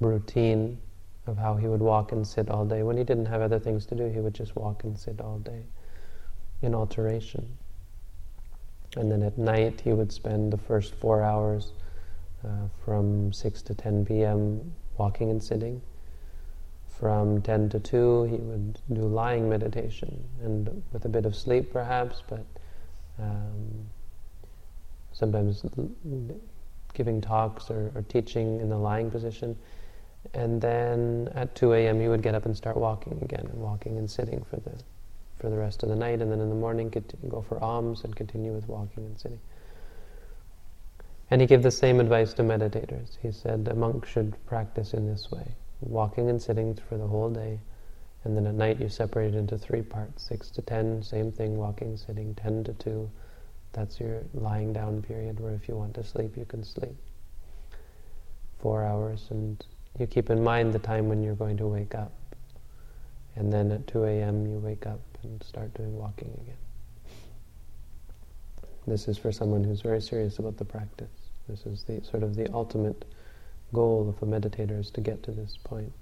routine 0.00 0.78
of 1.26 1.38
how 1.38 1.54
he 1.54 1.66
would 1.66 1.80
walk 1.80 2.12
and 2.12 2.26
sit 2.26 2.50
all 2.50 2.64
day. 2.64 2.82
When 2.82 2.96
he 2.96 3.04
didn't 3.04 3.26
have 3.26 3.40
other 3.40 3.58
things 3.58 3.86
to 3.86 3.94
do, 3.94 4.08
he 4.08 4.20
would 4.20 4.34
just 4.34 4.56
walk 4.56 4.84
and 4.84 4.98
sit 4.98 5.20
all 5.20 5.38
day 5.38 5.62
in 6.62 6.74
alteration. 6.74 7.56
And 8.96 9.10
then 9.10 9.22
at 9.22 9.38
night, 9.38 9.80
he 9.80 9.92
would 9.92 10.12
spend 10.12 10.52
the 10.52 10.58
first 10.58 10.94
four 10.94 11.22
hours 11.22 11.72
uh, 12.44 12.68
from 12.84 13.32
6 13.32 13.62
to 13.62 13.74
10 13.74 14.04
p.m. 14.04 14.72
walking 14.98 15.30
and 15.30 15.42
sitting. 15.42 15.80
From 17.02 17.42
10 17.42 17.68
to 17.70 17.80
2, 17.80 18.22
he 18.30 18.36
would 18.36 18.78
do 18.92 19.00
lying 19.00 19.48
meditation, 19.48 20.22
and 20.40 20.84
with 20.92 21.04
a 21.04 21.08
bit 21.08 21.26
of 21.26 21.34
sleep 21.34 21.72
perhaps, 21.72 22.22
but 22.28 22.46
um, 23.18 23.88
sometimes 25.12 25.64
giving 26.94 27.20
talks 27.20 27.70
or, 27.70 27.90
or, 27.96 28.02
teaching 28.02 28.60
in 28.60 28.68
the 28.68 28.78
lying 28.78 29.10
position. 29.10 29.56
And 30.34 30.60
then 30.60 31.28
at 31.34 31.56
2 31.56 31.72
a.m. 31.72 31.98
he 31.98 32.06
would 32.06 32.22
get 32.22 32.36
up 32.36 32.46
and 32.46 32.56
start 32.56 32.76
walking 32.76 33.18
again, 33.20 33.48
and 33.50 33.60
walking 33.60 33.98
and 33.98 34.08
sitting 34.08 34.44
for 34.48 34.58
the, 34.60 34.70
for 35.40 35.50
the 35.50 35.56
rest 35.56 35.82
of 35.82 35.88
the 35.88 35.96
night, 35.96 36.22
and 36.22 36.30
then 36.30 36.38
in 36.38 36.50
the 36.50 36.54
morning 36.54 36.88
go 37.28 37.42
for 37.42 37.60
alms 37.60 38.04
and 38.04 38.14
continue 38.14 38.52
with 38.52 38.68
walking 38.68 39.04
and 39.06 39.18
sitting. 39.18 39.40
And 41.32 41.40
he 41.40 41.48
gave 41.48 41.64
the 41.64 41.72
same 41.72 41.98
advice 41.98 42.32
to 42.34 42.44
meditators. 42.44 43.16
He 43.20 43.32
said 43.32 43.66
a 43.68 43.74
monk 43.74 44.06
should 44.06 44.36
practice 44.46 44.94
in 44.94 45.08
this 45.08 45.32
way 45.32 45.56
walking 45.82 46.30
and 46.30 46.40
sitting 46.40 46.74
for 46.88 46.96
the 46.96 47.06
whole 47.06 47.30
day. 47.30 47.60
And 48.24 48.36
then 48.36 48.46
at 48.46 48.54
night 48.54 48.80
you 48.80 48.88
separate 48.88 49.34
it 49.34 49.38
into 49.38 49.58
three 49.58 49.82
parts 49.82 50.22
6 50.28 50.50
to 50.50 50.62
10, 50.62 51.02
same 51.02 51.32
thing, 51.32 51.56
walking, 51.56 51.96
sitting, 51.96 52.34
10 52.34 52.64
to 52.64 52.72
2. 52.74 53.10
That's 53.72 53.98
your 53.98 54.22
lying 54.34 54.72
down 54.72 55.02
period 55.02 55.40
where 55.40 55.54
if 55.54 55.68
you 55.68 55.76
want 55.76 55.94
to 55.94 56.04
sleep, 56.04 56.36
you 56.36 56.44
can 56.44 56.62
sleep. 56.62 56.94
Four 58.60 58.84
hours, 58.84 59.26
and 59.30 59.64
you 59.98 60.06
keep 60.06 60.30
in 60.30 60.44
mind 60.44 60.72
the 60.72 60.78
time 60.78 61.08
when 61.08 61.22
you're 61.22 61.34
going 61.34 61.56
to 61.56 61.66
wake 61.66 61.94
up. 61.94 62.12
And 63.34 63.52
then 63.52 63.72
at 63.72 63.86
2 63.86 64.04
a.m., 64.04 64.46
you 64.46 64.58
wake 64.58 64.86
up 64.86 65.00
and 65.22 65.42
start 65.42 65.74
doing 65.74 65.96
walking 65.96 66.30
again. 66.42 66.56
This 68.86 69.08
is 69.08 69.16
for 69.16 69.32
someone 69.32 69.64
who's 69.64 69.80
very 69.80 70.00
serious 70.00 70.38
about 70.38 70.58
the 70.58 70.64
practice. 70.64 71.08
This 71.48 71.66
is 71.66 71.84
the 71.84 72.02
sort 72.04 72.22
of 72.22 72.36
the 72.36 72.52
ultimate 72.52 73.04
goal 73.72 74.08
of 74.08 74.22
a 74.26 74.30
meditator 74.30 74.78
is 74.78 74.90
to 74.90 75.00
get 75.00 75.22
to 75.24 75.32
this 75.32 75.58
point. 75.64 75.92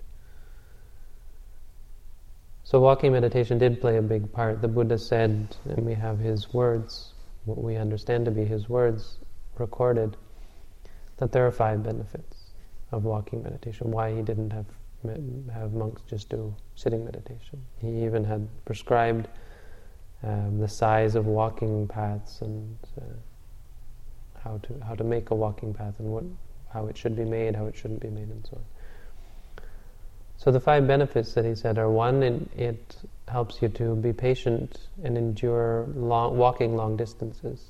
So 2.65 2.79
walking 2.81 3.13
meditation 3.13 3.59
did 3.59 3.81
play 3.81 3.97
a 3.97 4.03
big 4.03 4.33
part. 4.33 4.63
The 4.63 4.69
Buddha 4.69 4.99
said, 4.99 5.57
and 5.65 5.85
we 5.85 5.95
have 5.95 6.19
his 6.19 6.53
words, 6.53 7.15
what 7.45 7.59
we 7.59 7.77
understand 7.77 8.27
to 8.27 8.31
be 8.31 8.45
his 8.45 8.69
words 8.69 9.19
recorded, 9.59 10.17
that 11.17 11.33
there 11.33 11.47
are 11.47 11.51
five 11.51 11.83
benefits 11.83 12.53
of 12.93 13.05
walking 13.05 13.43
meditation. 13.43 13.91
Why 13.91 14.15
he 14.15 14.23
didn't 14.23 14.51
have 14.51 14.67
have 15.53 15.73
monks 15.73 16.03
just 16.03 16.29
do 16.29 16.55
sitting 16.75 17.05
meditation. 17.05 17.61
He 17.81 18.05
even 18.05 18.23
had 18.23 18.47
prescribed 18.65 19.29
um, 20.23 20.59
the 20.59 20.69
size 20.69 21.15
of 21.15 21.27
walking 21.27 21.89
paths 21.89 22.43
and 22.43 22.77
uh, 23.01 23.05
how 24.45 24.59
to 24.59 24.75
how 24.87 24.95
to 24.95 25.05
make 25.05 25.31
a 25.31 25.35
walking 25.35 25.73
path 25.73 25.95
and 25.99 26.09
what 26.09 26.25
how 26.73 26.87
it 26.87 26.97
should 26.97 27.17
be 27.17 27.25
made, 27.25 27.57
how 27.57 27.67
it 27.67 27.77
shouldn't 27.77 28.01
be 28.01 28.09
made, 28.09 28.29
and 28.29 28.47
so 28.47 28.57
on. 28.57 29.65
So 30.37 30.51
the 30.51 30.61
five 30.61 30.87
benefits 30.87 31.35
that 31.35 31.45
he 31.45 31.55
said 31.55 31.77
are 31.79 31.91
one, 31.91 32.23
it, 32.23 32.49
it 32.57 32.97
helps 33.29 33.61
you 33.61 33.69
to 33.69 33.95
be 33.95 34.13
patient 34.13 34.79
and 35.05 35.19
endure 35.19 35.87
long, 35.95 36.39
walking 36.39 36.77
long 36.77 36.97
distances. 36.97 37.63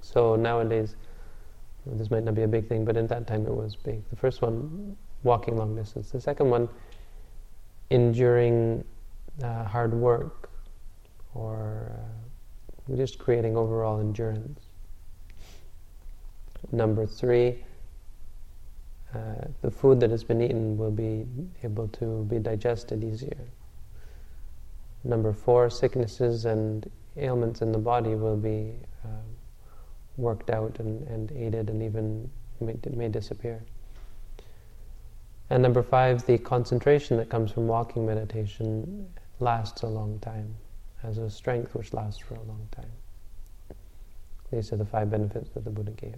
So 0.00 0.34
nowadays, 0.36 0.96
this 1.86 2.10
might 2.10 2.24
not 2.24 2.34
be 2.34 2.42
a 2.42 2.48
big 2.48 2.68
thing, 2.68 2.84
but 2.84 2.96
in 2.96 3.06
that 3.08 3.26
time 3.26 3.46
it 3.46 3.54
was 3.54 3.76
big. 3.76 4.02
The 4.10 4.16
first 4.16 4.42
one, 4.42 4.96
walking 5.22 5.56
long 5.56 5.76
distance. 5.76 6.10
The 6.10 6.20
second 6.20 6.50
one, 6.50 6.68
enduring 7.90 8.84
uh, 9.42 9.64
hard 9.64 9.94
work 9.94 10.50
or 11.34 11.92
uh, 11.92 12.96
just 12.96 13.18
creating 13.18 13.56
overall 13.56 14.00
endurance. 14.00 14.62
Number 16.72 17.06
three, 17.06 17.64
uh, 19.14 19.46
the 19.62 19.70
food 19.70 20.00
that 20.00 20.10
has 20.10 20.24
been 20.24 20.40
eaten 20.40 20.76
will 20.76 20.90
be 20.90 21.26
able 21.62 21.88
to 21.88 22.24
be 22.24 22.38
digested 22.38 23.04
easier. 23.04 23.38
Number 25.04 25.32
four, 25.32 25.70
sicknesses 25.70 26.44
and 26.44 26.90
ailments 27.16 27.62
in 27.62 27.72
the 27.72 27.78
body 27.78 28.14
will 28.14 28.36
be 28.36 28.74
uh, 29.04 29.08
worked 30.16 30.50
out 30.50 30.78
and, 30.80 31.06
and 31.08 31.32
aided 31.32 31.70
and 31.70 31.82
even 31.82 32.28
may, 32.60 32.76
may 32.92 33.08
disappear. 33.08 33.62
And 35.48 35.62
number 35.62 35.82
five, 35.82 36.26
the 36.26 36.38
concentration 36.38 37.16
that 37.18 37.28
comes 37.28 37.52
from 37.52 37.68
walking 37.68 38.04
meditation 38.04 39.06
lasts 39.38 39.82
a 39.82 39.86
long 39.86 40.18
time, 40.18 40.56
has 41.02 41.18
a 41.18 41.30
strength 41.30 41.74
which 41.74 41.92
lasts 41.94 42.20
for 42.20 42.34
a 42.34 42.42
long 42.42 42.66
time. 42.72 42.90
These 44.50 44.72
are 44.72 44.76
the 44.76 44.84
five 44.84 45.10
benefits 45.10 45.50
that 45.50 45.64
the 45.64 45.70
Buddha 45.70 45.92
gave. 45.92 46.16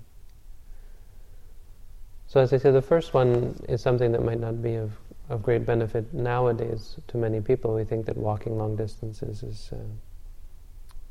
So 2.28 2.40
as 2.40 2.52
I 2.52 2.58
said, 2.58 2.74
the 2.74 2.82
first 2.82 3.14
one 3.14 3.58
is 3.70 3.80
something 3.80 4.12
that 4.12 4.22
might 4.22 4.38
not 4.38 4.62
be 4.62 4.74
of, 4.74 4.92
of 5.30 5.42
great 5.42 5.64
benefit 5.64 6.12
nowadays 6.12 6.96
to 7.08 7.16
many 7.16 7.40
people. 7.40 7.74
We 7.74 7.84
think 7.84 8.04
that 8.04 8.18
walking 8.18 8.58
long 8.58 8.76
distances 8.76 9.42
is 9.42 9.70
uh, 9.72 9.76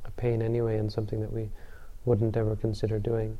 a 0.05 0.11
pain 0.11 0.43
anyway 0.43 0.77
and 0.77 0.91
something 0.91 1.19
that 1.21 1.33
we 1.33 1.49
wouldn't 2.05 2.37
ever 2.37 2.55
consider 2.55 2.99
doing. 2.99 3.35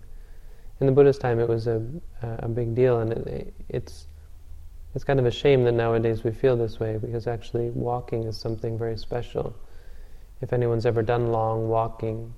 In 0.82 0.88
the 0.88 0.92
Buddhist 0.92 1.22
time, 1.22 1.40
it 1.40 1.48
was 1.48 1.68
a, 1.68 1.86
a 2.24 2.48
big 2.48 2.74
deal, 2.74 3.00
and 3.00 3.12
it, 3.14 3.54
it's 3.70 4.08
it's 4.96 5.04
kind 5.04 5.20
of 5.20 5.28
a 5.28 5.32
shame 5.32 5.64
that 5.66 5.74
nowadays 5.74 6.24
we 6.24 6.32
feel 6.32 6.56
this 6.56 6.80
way 6.80 6.98
because 6.98 7.28
actually 7.28 7.70
walking 7.70 8.24
is 8.24 8.38
something 8.38 8.76
very 8.78 8.98
special. 8.98 9.56
If 10.42 10.52
anyone's 10.52 10.88
ever 10.88 11.04
done 11.04 11.32
long 11.32 11.68
walking, 11.68 12.34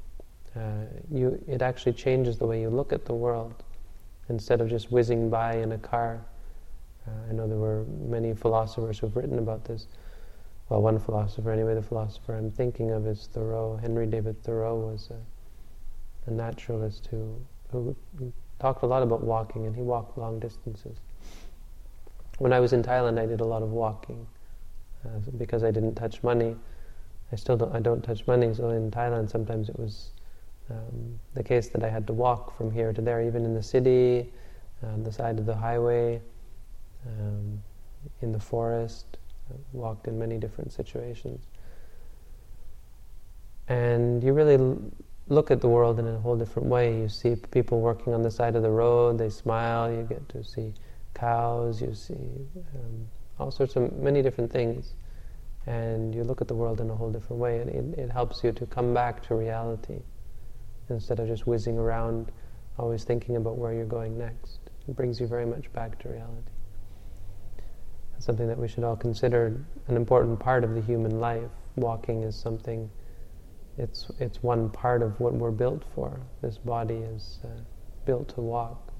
uh, 0.55 0.83
you 1.09 1.41
it 1.47 1.61
actually 1.61 1.93
changes 1.93 2.37
the 2.37 2.45
way 2.45 2.59
you 2.59 2.69
look 2.69 2.91
at 2.91 3.05
the 3.05 3.13
world 3.13 3.63
instead 4.29 4.61
of 4.61 4.69
just 4.69 4.91
whizzing 4.91 5.29
by 5.29 5.55
in 5.55 5.71
a 5.73 5.77
car. 5.77 6.23
Uh, 7.07 7.29
I 7.29 7.33
know 7.33 7.47
there 7.47 7.57
were 7.57 7.85
many 8.07 8.33
philosophers 8.33 8.99
who've 8.99 9.15
written 9.15 9.39
about 9.39 9.65
this. 9.65 9.87
Well, 10.69 10.81
one 10.81 10.99
philosopher, 10.99 11.51
anyway, 11.51 11.73
the 11.73 11.81
philosopher 11.81 12.35
I'm 12.35 12.51
thinking 12.51 12.91
of 12.91 13.07
is 13.07 13.27
Thoreau. 13.33 13.77
Henry 13.77 14.05
David 14.05 14.41
Thoreau 14.43 14.75
was 14.75 15.09
a, 15.09 16.29
a 16.29 16.33
naturalist 16.33 17.07
who, 17.09 17.35
who, 17.71 17.95
talked 18.59 18.83
a 18.83 18.85
lot 18.85 19.01
about 19.01 19.23
walking, 19.23 19.65
and 19.65 19.75
he 19.75 19.81
walked 19.81 20.17
long 20.17 20.39
distances. 20.39 20.97
When 22.39 22.53
I 22.53 22.59
was 22.59 22.73
in 22.73 22.83
Thailand, 22.83 23.17
I 23.17 23.25
did 23.25 23.39
a 23.39 23.45
lot 23.45 23.63
of 23.63 23.71
walking 23.71 24.27
uh, 25.05 25.19
because 25.37 25.63
I 25.63 25.71
didn't 25.71 25.95
touch 25.95 26.21
money. 26.23 26.55
I 27.31 27.35
still 27.35 27.57
don't. 27.57 27.73
I 27.73 27.79
don't 27.79 28.03
touch 28.03 28.27
money. 28.27 28.53
So 28.53 28.69
in 28.69 28.91
Thailand, 28.91 29.29
sometimes 29.29 29.69
it 29.69 29.79
was 29.79 30.11
um, 30.69 31.19
the 31.33 31.43
case 31.43 31.69
that 31.69 31.83
I 31.83 31.89
had 31.89 32.05
to 32.07 32.13
walk 32.13 32.55
from 32.55 32.71
here 32.71 32.93
to 32.93 33.01
there, 33.01 33.21
even 33.21 33.45
in 33.45 33.53
the 33.53 33.63
city, 33.63 34.31
on 34.83 35.03
the 35.03 35.11
side 35.11 35.39
of 35.39 35.45
the 35.45 35.55
highway, 35.55 36.21
um, 37.05 37.61
in 38.21 38.31
the 38.31 38.39
forest, 38.39 39.17
I 39.49 39.55
walked 39.73 40.07
in 40.07 40.17
many 40.17 40.37
different 40.37 40.71
situations. 40.71 41.45
And 43.67 44.23
you 44.23 44.33
really 44.33 44.55
l- 44.55 44.81
look 45.27 45.51
at 45.51 45.61
the 45.61 45.67
world 45.67 45.99
in 45.99 46.07
a 46.07 46.17
whole 46.17 46.35
different 46.35 46.67
way. 46.67 46.97
You 46.99 47.09
see 47.09 47.35
people 47.35 47.81
working 47.81 48.13
on 48.13 48.21
the 48.21 48.31
side 48.31 48.55
of 48.55 48.63
the 48.63 48.71
road, 48.71 49.17
they 49.17 49.29
smile, 49.29 49.91
you 49.91 50.03
get 50.03 50.27
to 50.29 50.43
see 50.43 50.73
cows, 51.13 51.81
you 51.81 51.93
see 51.93 52.13
um, 52.13 53.07
all 53.39 53.51
sorts 53.51 53.75
of 53.75 53.93
many 53.99 54.21
different 54.21 54.51
things. 54.51 54.93
And 55.67 56.15
you 56.15 56.23
look 56.23 56.41
at 56.41 56.47
the 56.47 56.55
world 56.55 56.81
in 56.81 56.89
a 56.89 56.95
whole 56.95 57.11
different 57.11 57.39
way, 57.39 57.59
and 57.59 57.69
it, 57.69 57.99
it 57.99 58.09
helps 58.09 58.43
you 58.43 58.51
to 58.53 58.65
come 58.65 58.93
back 58.93 59.21
to 59.27 59.35
reality 59.35 60.01
instead 60.89 61.19
of 61.19 61.27
just 61.27 61.47
whizzing 61.47 61.77
around, 61.77 62.31
always 62.77 63.03
thinking 63.03 63.35
about 63.35 63.57
where 63.57 63.73
you're 63.73 63.85
going 63.85 64.17
next. 64.17 64.59
It 64.87 64.95
brings 64.95 65.19
you 65.19 65.27
very 65.27 65.45
much 65.45 65.71
back 65.73 65.99
to 65.99 66.09
reality. 66.09 66.51
It's 68.15 68.25
something 68.25 68.47
that 68.47 68.57
we 68.57 68.67
should 68.67 68.83
all 68.83 68.95
consider 68.95 69.63
an 69.87 69.95
important 69.95 70.39
part 70.39 70.63
of 70.63 70.73
the 70.75 70.81
human 70.81 71.19
life. 71.19 71.49
Walking 71.75 72.23
is 72.23 72.35
something, 72.35 72.89
it's, 73.77 74.11
it's 74.19 74.41
one 74.43 74.69
part 74.69 75.01
of 75.01 75.19
what 75.19 75.33
we're 75.33 75.51
built 75.51 75.83
for. 75.95 76.19
This 76.41 76.57
body 76.57 76.95
is 76.95 77.39
uh, 77.45 77.47
built 78.05 78.29
to 78.35 78.41
walk. 78.41 78.91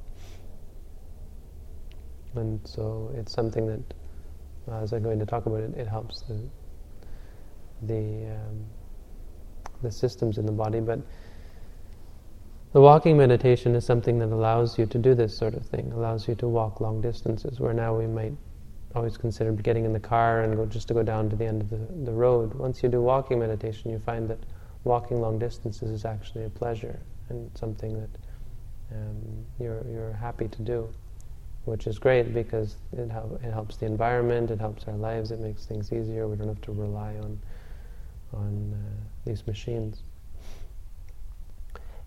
And 2.36 2.60
so 2.64 3.12
it's 3.16 3.34
something 3.34 3.66
that, 3.66 3.94
uh, 4.72 4.84
as 4.84 4.94
I'm 4.94 5.04
going 5.04 5.20
to 5.20 5.26
talk 5.26 5.48
about 5.48 5.62
it, 5.62 5.76
it 5.76 5.88
helps 5.88 6.22
the, 6.22 6.40
the, 7.82 8.36
um, 8.36 8.66
the 9.82 9.92
systems 9.92 10.38
in 10.38 10.46
the 10.46 10.52
body, 10.52 10.80
but 10.80 11.00
the 12.74 12.82
walking 12.82 13.18
meditation 13.18 13.74
is 13.76 13.86
something 13.86 14.20
that 14.20 14.30
allows 14.30 14.78
you 14.78 14.86
to 14.86 14.98
do 14.98 15.16
this 15.16 15.36
sort 15.36 15.56
of 15.56 15.66
thing, 15.66 15.92
allows 15.94 16.28
you 16.28 16.36
to 16.36 16.48
walk 16.48 16.82
long 16.82 17.02
distances, 17.02 17.60
where 17.60 17.74
now 17.74 17.98
we 17.98 18.06
might 18.06 18.34
always 18.96 19.18
consider 19.18 19.52
getting 19.52 19.86
in 19.86 19.94
the 19.94 20.00
car 20.00 20.42
and 20.42 20.56
go 20.56 20.66
just 20.66 20.88
to 20.88 20.94
go 20.94 21.04
down 21.04 21.30
to 21.30 21.36
the 21.36 21.46
end 21.46 21.62
of 21.62 21.70
the, 21.70 21.78
the 22.06 22.12
road. 22.12 22.54
Once 22.54 22.84
you 22.84 22.90
do 22.90 23.02
walking 23.02 23.40
meditation, 23.40 23.92
you 23.92 24.00
find 24.00 24.28
that 24.30 24.40
walking 24.84 25.20
long 25.20 25.40
distances 25.40 25.90
is 25.90 26.06
actually 26.06 26.46
a 26.46 26.50
pleasure 26.50 27.00
and 27.30 27.50
something 27.56 28.00
that 28.00 28.10
um, 28.92 29.46
you're, 29.60 29.84
you're 29.92 30.14
happy 30.14 30.48
to 30.48 30.62
do, 30.62 30.88
which 31.66 31.88
is 31.88 32.00
great 32.00 32.34
because 32.34 32.76
it, 32.94 33.10
hel- 33.10 33.40
it 33.44 33.52
helps 33.52 33.78
the 33.78 33.86
environment, 33.86 34.52
it 34.52 34.60
helps 34.60 34.86
our 34.88 34.96
lives, 34.96 35.32
it 35.32 35.40
makes 35.40 35.66
things 35.66 35.92
easier. 35.92 36.28
We 36.28 36.36
don't 36.36 36.48
have 36.48 36.62
to 36.62 36.72
rely 36.72 37.16
on, 37.16 37.40
on 38.34 38.74
uh, 38.74 39.02
these 39.26 39.46
machines. 39.46 40.04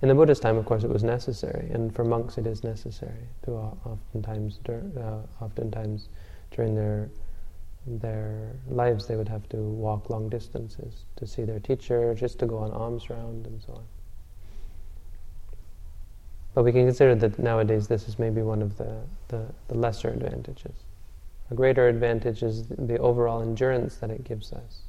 In 0.03 0.09
the 0.09 0.15
Buddhist 0.15 0.43
time, 0.43 0.57
of 0.57 0.65
course, 0.65 0.83
it 0.83 0.91
was 0.91 1.05
necessary, 1.05 1.71
and 1.71 1.95
for 1.95 2.05
monks 2.05 2.37
it 2.37 2.47
is 2.47 2.65
necessary 2.65 3.29
to 3.45 3.53
oftentimes, 3.53 4.59
uh, 4.69 5.19
oftentimes 5.41 6.09
during 6.51 6.75
their 6.75 7.09
their 7.87 8.53
lives, 8.69 9.09
they 9.09 9.17
would 9.17 9.29
have 9.29 9.49
to 9.49 9.57
walk 9.57 10.09
long 10.09 10.29
distances 10.29 11.05
to 11.17 11.27
see 11.27 11.43
their 11.43 11.59
teacher, 11.59 12.15
just 12.15 12.39
to 12.39 12.47
go 12.47 12.59
on 12.59 12.71
alms 12.71 13.11
round, 13.11 13.47
and 13.47 13.61
so 13.61 13.73
on. 13.75 13.85
But 16.55 16.65
we 16.65 16.73
can 16.73 16.87
consider 16.87 17.15
that 17.17 17.39
nowadays 17.39 17.89
this 17.89 18.09
is 18.09 18.19
maybe 18.19 18.43
one 18.43 18.63
of 18.63 18.77
the, 18.77 19.01
the, 19.29 19.47
the 19.69 19.75
lesser 19.75 20.11
advantages. 20.11 20.85
A 21.51 21.55
greater 21.55 21.89
advantage 21.89 22.43
is 22.43 22.69
the 22.69 22.99
overall 22.99 23.43
endurance 23.43 23.97
that 23.97 24.11
it 24.11 24.23
gives 24.23 24.53
us. 24.53 24.83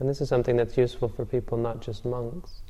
And 0.00 0.08
this 0.08 0.20
is 0.20 0.28
something 0.28 0.56
that's 0.56 0.76
useful 0.76 1.08
for 1.08 1.24
people, 1.24 1.56
not 1.56 1.80
just 1.80 2.04
monks. 2.04 2.63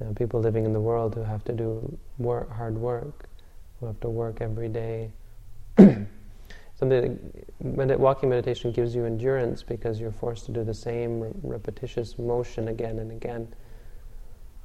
Uh, 0.00 0.12
people 0.14 0.40
living 0.40 0.64
in 0.64 0.72
the 0.72 0.80
world 0.80 1.14
who 1.14 1.22
have 1.22 1.42
to 1.44 1.52
do 1.52 1.98
work, 2.18 2.50
hard 2.52 2.78
work, 2.78 3.28
who 3.80 3.86
have 3.86 3.98
to 3.98 4.08
work 4.08 4.40
every 4.40 4.68
day. 4.68 5.10
Something 5.76 7.18
that 7.60 7.98
walking 7.98 8.28
meditation 8.28 8.70
gives 8.70 8.94
you 8.94 9.04
endurance 9.04 9.64
because 9.64 9.98
you're 9.98 10.12
forced 10.12 10.46
to 10.46 10.52
do 10.52 10.62
the 10.62 10.74
same 10.74 11.20
re- 11.20 11.32
repetitious 11.42 12.16
motion 12.16 12.68
again 12.68 13.00
and 13.00 13.10
again. 13.10 13.52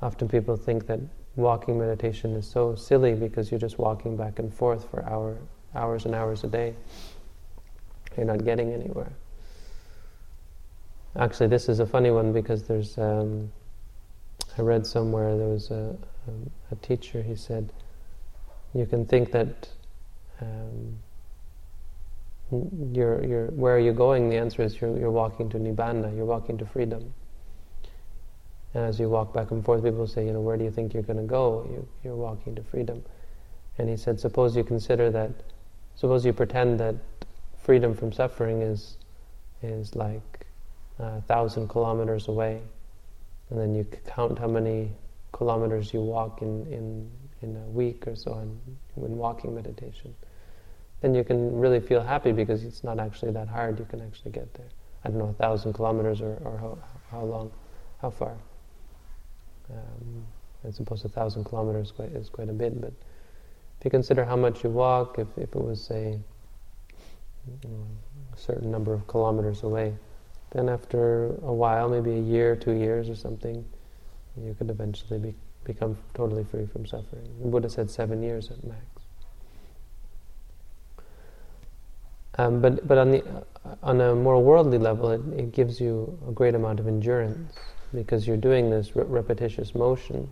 Often 0.04 0.28
people 0.28 0.56
think 0.56 0.86
that 0.86 1.00
walking 1.36 1.80
meditation 1.80 2.36
is 2.36 2.48
so 2.48 2.76
silly 2.76 3.16
because 3.16 3.50
you're 3.50 3.60
just 3.60 3.80
walking 3.80 4.16
back 4.16 4.38
and 4.38 4.54
forth 4.54 4.88
for 4.92 5.04
hour, 5.10 5.40
hours 5.74 6.06
and 6.06 6.14
hours 6.14 6.44
a 6.44 6.48
day. 6.48 6.76
You're 8.16 8.28
not 8.28 8.46
getting 8.46 8.72
anywhere. 8.72 9.12
Actually, 11.16 11.48
this 11.48 11.70
is 11.70 11.80
a 11.80 11.86
funny 11.88 12.12
one 12.12 12.32
because 12.32 12.64
there's. 12.64 13.00
Um, 13.00 13.52
I 14.58 14.62
read 14.62 14.86
somewhere 14.86 15.36
there 15.36 15.48
was 15.48 15.72
a, 15.72 15.96
a, 16.28 16.74
a, 16.74 16.76
teacher. 16.78 17.22
He 17.22 17.36
said, 17.36 17.72
"You 18.74 18.86
can 18.86 19.06
think 19.06 19.32
that 19.32 19.70
um, 20.42 20.98
you're, 22.92 23.24
you're, 23.26 23.48
where 23.48 23.76
are 23.76 23.80
you 23.80 23.94
going? 23.94 24.30
The 24.30 24.38
answer 24.38 24.62
is 24.62 24.80
you're, 24.80 24.98
you're 24.98 25.12
walking 25.12 25.50
to 25.50 25.58
nibbana. 25.58 26.16
You're 26.16 26.26
walking 26.26 26.58
to 26.60 26.66
freedom." 26.66 27.14
And 28.76 28.86
as 28.86 29.00
you 29.00 29.10
walk 29.10 29.34
back 29.34 29.52
and 29.52 29.64
forth, 29.64 29.84
people 29.84 30.06
say, 30.06 30.26
"You 30.26 30.34
know, 30.34 30.42
where 30.42 30.58
do 30.58 30.64
you 30.64 30.72
think 30.72 30.94
you're 30.94 31.04
going 31.04 31.18
to 31.18 31.24
go? 31.24 31.68
You, 31.70 31.88
you're 32.04 32.16
walking 32.16 32.56
to 32.56 32.64
freedom." 32.64 33.04
And 33.78 33.90
he 33.90 33.98
said, 33.98 34.20
"Suppose 34.20 34.56
you 34.56 34.64
consider 34.64 35.10
that. 35.12 35.32
Suppose 35.96 36.26
you 36.26 36.34
pretend 36.34 36.80
that 36.80 36.96
freedom 37.58 37.96
from 37.96 38.12
suffering 38.12 38.62
is 38.62 38.98
is 39.64 39.96
like 39.96 40.46
a 41.00 41.22
thousand 41.22 41.70
kilometers 41.70 42.28
away, 42.28 42.62
and 43.54 43.62
then 43.62 43.76
you 43.76 43.86
count 44.08 44.40
how 44.40 44.48
many 44.48 44.92
kilometers 45.32 45.94
you 45.94 46.02
walk 46.02 46.42
in, 46.42 46.66
in, 46.74 47.08
in 47.44 47.56
a 47.56 47.70
week 47.70 48.08
or 48.08 48.16
so 48.16 48.34
in, 48.40 48.60
in 49.06 49.16
walking 49.16 49.54
meditation. 49.54 50.16
Then 51.02 51.14
you 51.14 51.24
can 51.24 51.56
really 51.60 51.80
feel 51.80 52.02
happy 52.02 52.32
because 52.32 52.64
it's 52.64 52.84
not 52.84 53.00
actually 53.00 53.32
that 53.34 53.48
hard. 53.48 53.78
You 53.78 53.86
can 53.86 54.02
actually 54.02 54.32
get 54.32 54.52
there. 54.56 54.70
I 55.06 55.10
don't 55.10 55.20
know, 55.20 55.28
a 55.28 55.34
thousand 55.34 55.74
kilometers 55.74 56.20
or, 56.20 56.42
or 56.44 56.58
how, 56.58 56.78
how 57.12 57.26
long, 57.26 57.52
how 58.02 58.10
far. 58.10 58.36
Um, 59.70 60.26
I 60.68 60.72
suppose 60.72 61.06
a 61.06 61.10
thousand 61.10 61.44
kilometers 61.44 61.92
quite, 61.92 62.10
is 62.10 62.30
quite 62.30 62.50
a 62.50 62.54
bit, 62.54 62.82
but 62.82 62.94
if 63.78 63.86
you 63.86 63.92
consider 63.92 64.26
how 64.26 64.36
much 64.36 64.64
you 64.64 64.72
walk, 64.72 65.20
if, 65.20 65.28
if 65.38 65.54
it 65.54 65.62
was, 65.62 65.80
say, 65.84 66.18
a 67.64 68.38
certain 68.38 68.72
number 68.72 68.94
of 68.94 69.06
kilometers 69.06 69.62
away, 69.62 69.94
then 70.54 70.70
after 70.70 71.36
a 71.44 71.54
while, 71.54 71.90
maybe 71.90 72.12
a 72.12 72.22
year, 72.22 72.56
two 72.56 72.74
years 72.74 73.10
or 73.10 73.16
something, 73.16 73.66
you 74.40 74.56
could 74.58 74.70
eventually 74.70 75.20
be, 75.20 75.36
become 75.64 75.98
totally 76.14 76.44
free 76.44 76.66
from 76.66 76.86
suffering. 76.86 77.28
The 77.42 77.48
Buddha 77.48 77.70
said 77.70 77.90
seven 77.90 78.22
years 78.22 78.50
at 78.52 78.64
max. 78.64 78.86
Um, 82.38 82.62
but 82.62 82.88
but 82.88 82.98
on 82.98 83.12
the 83.12 83.24
uh, 83.24 83.76
on 83.84 84.02
a 84.02 84.16
more 84.16 84.42
worldly 84.42 84.80
level, 84.80 85.12
it, 85.12 85.22
it, 85.38 85.52
gives 85.52 85.80
you 85.80 86.18
a 86.28 86.32
great 86.32 86.56
amount 86.56 86.80
of 86.80 86.88
endurance 86.88 87.54
because 87.94 88.26
you're 88.28 88.38
doing 88.38 88.72
this 88.72 88.96
re- 88.96 89.04
repetitious 89.06 89.76
motion, 89.76 90.32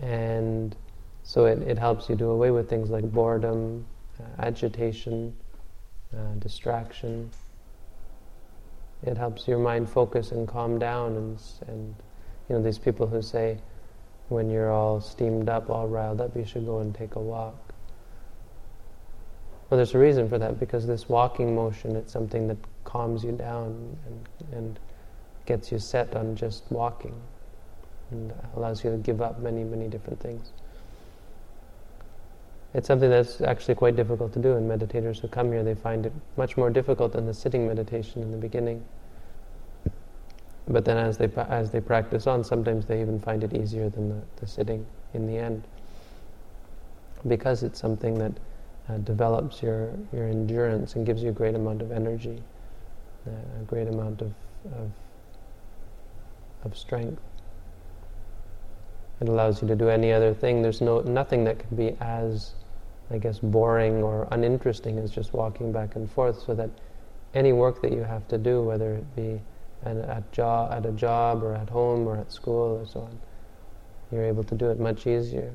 and 0.00 0.76
so 1.24 1.46
it, 1.46 1.58
it 1.62 1.76
helps 1.78 2.08
you 2.08 2.14
do 2.14 2.30
away 2.30 2.52
with 2.52 2.70
things 2.70 2.90
like 2.90 3.10
boredom, 3.10 3.84
uh, 4.20 4.42
agitation, 4.42 5.34
uh, 6.16 6.34
distraction. 6.38 7.28
It 9.06 9.16
helps 9.16 9.46
your 9.46 9.58
mind 9.58 9.88
focus 9.88 10.32
and 10.32 10.46
calm 10.46 10.78
down. 10.78 11.16
And, 11.16 11.38
and, 11.68 11.94
you 12.48 12.56
know, 12.56 12.62
these 12.62 12.78
people 12.78 13.06
who 13.06 13.22
say, 13.22 13.58
when 14.28 14.50
you're 14.50 14.72
all 14.72 15.00
steamed 15.00 15.48
up, 15.48 15.70
all 15.70 15.86
riled 15.86 16.20
up, 16.20 16.36
you 16.36 16.44
should 16.44 16.66
go 16.66 16.80
and 16.80 16.94
take 16.94 17.14
a 17.14 17.20
walk. 17.20 17.54
Well, 19.70 19.76
there's 19.76 19.94
a 19.94 19.98
reason 19.98 20.28
for 20.28 20.38
that 20.38 20.60
because 20.60 20.86
this 20.86 21.08
walking 21.08 21.54
motion, 21.54 21.96
it's 21.96 22.12
something 22.12 22.48
that 22.48 22.58
calms 22.84 23.24
you 23.24 23.32
down 23.32 23.96
and, 24.06 24.54
and 24.56 24.78
gets 25.44 25.72
you 25.72 25.78
set 25.78 26.14
on 26.14 26.36
just 26.36 26.64
walking 26.70 27.14
and 28.10 28.32
allows 28.54 28.84
you 28.84 28.90
to 28.90 28.96
give 28.96 29.20
up 29.20 29.40
many, 29.40 29.64
many 29.64 29.88
different 29.88 30.20
things. 30.20 30.52
It's 32.76 32.86
something 32.86 33.08
that's 33.08 33.40
actually 33.40 33.74
quite 33.74 33.96
difficult 33.96 34.34
to 34.34 34.38
do, 34.38 34.52
and 34.52 34.70
meditators 34.70 35.18
who 35.18 35.28
come 35.28 35.50
here, 35.50 35.64
they 35.64 35.74
find 35.74 36.04
it 36.04 36.12
much 36.36 36.58
more 36.58 36.68
difficult 36.68 37.12
than 37.12 37.24
the 37.24 37.32
sitting 37.32 37.66
meditation 37.66 38.20
in 38.20 38.30
the 38.30 38.36
beginning. 38.36 38.84
But 40.68 40.84
then 40.84 40.98
as 40.98 41.16
they, 41.16 41.30
as 41.48 41.70
they 41.70 41.80
practice 41.80 42.26
on, 42.26 42.44
sometimes 42.44 42.84
they 42.84 43.00
even 43.00 43.18
find 43.18 43.42
it 43.42 43.54
easier 43.54 43.88
than 43.88 44.10
the, 44.10 44.20
the 44.36 44.46
sitting 44.46 44.84
in 45.14 45.26
the 45.26 45.38
end. 45.38 45.62
Because 47.26 47.62
it's 47.62 47.80
something 47.80 48.18
that 48.18 48.32
uh, 48.90 48.98
develops 48.98 49.62
your, 49.62 49.94
your 50.12 50.28
endurance 50.28 50.96
and 50.96 51.06
gives 51.06 51.22
you 51.22 51.30
a 51.30 51.32
great 51.32 51.54
amount 51.54 51.80
of 51.80 51.92
energy, 51.92 52.42
uh, 53.26 53.30
a 53.58 53.64
great 53.64 53.88
amount 53.88 54.20
of, 54.20 54.34
of, 54.74 54.90
of 56.64 56.76
strength. 56.76 57.22
It 59.22 59.30
allows 59.30 59.62
you 59.62 59.68
to 59.68 59.76
do 59.76 59.88
any 59.88 60.12
other 60.12 60.34
thing. 60.34 60.60
There's 60.60 60.82
no 60.82 61.00
nothing 61.00 61.44
that 61.44 61.58
can 61.58 61.74
be 61.74 61.96
as 62.02 62.52
I 63.10 63.18
guess, 63.18 63.38
boring 63.38 64.02
or 64.02 64.26
uninteresting 64.32 64.98
is 64.98 65.10
just 65.10 65.32
walking 65.32 65.72
back 65.72 65.96
and 65.96 66.10
forth, 66.10 66.42
so 66.42 66.54
that 66.54 66.70
any 67.34 67.52
work 67.52 67.82
that 67.82 67.92
you 67.92 68.02
have 68.02 68.26
to 68.28 68.38
do, 68.38 68.62
whether 68.62 68.94
it 68.94 69.16
be 69.16 69.40
at, 69.84 69.96
at, 69.96 70.32
job, 70.32 70.72
at 70.72 70.86
a 70.86 70.92
job 70.92 71.42
or 71.42 71.54
at 71.54 71.68
home 71.68 72.08
or 72.08 72.16
at 72.16 72.32
school 72.32 72.80
or 72.80 72.86
so 72.86 73.00
on, 73.00 73.18
you're 74.10 74.24
able 74.24 74.44
to 74.44 74.54
do 74.54 74.70
it 74.70 74.80
much 74.80 75.06
easier. 75.06 75.52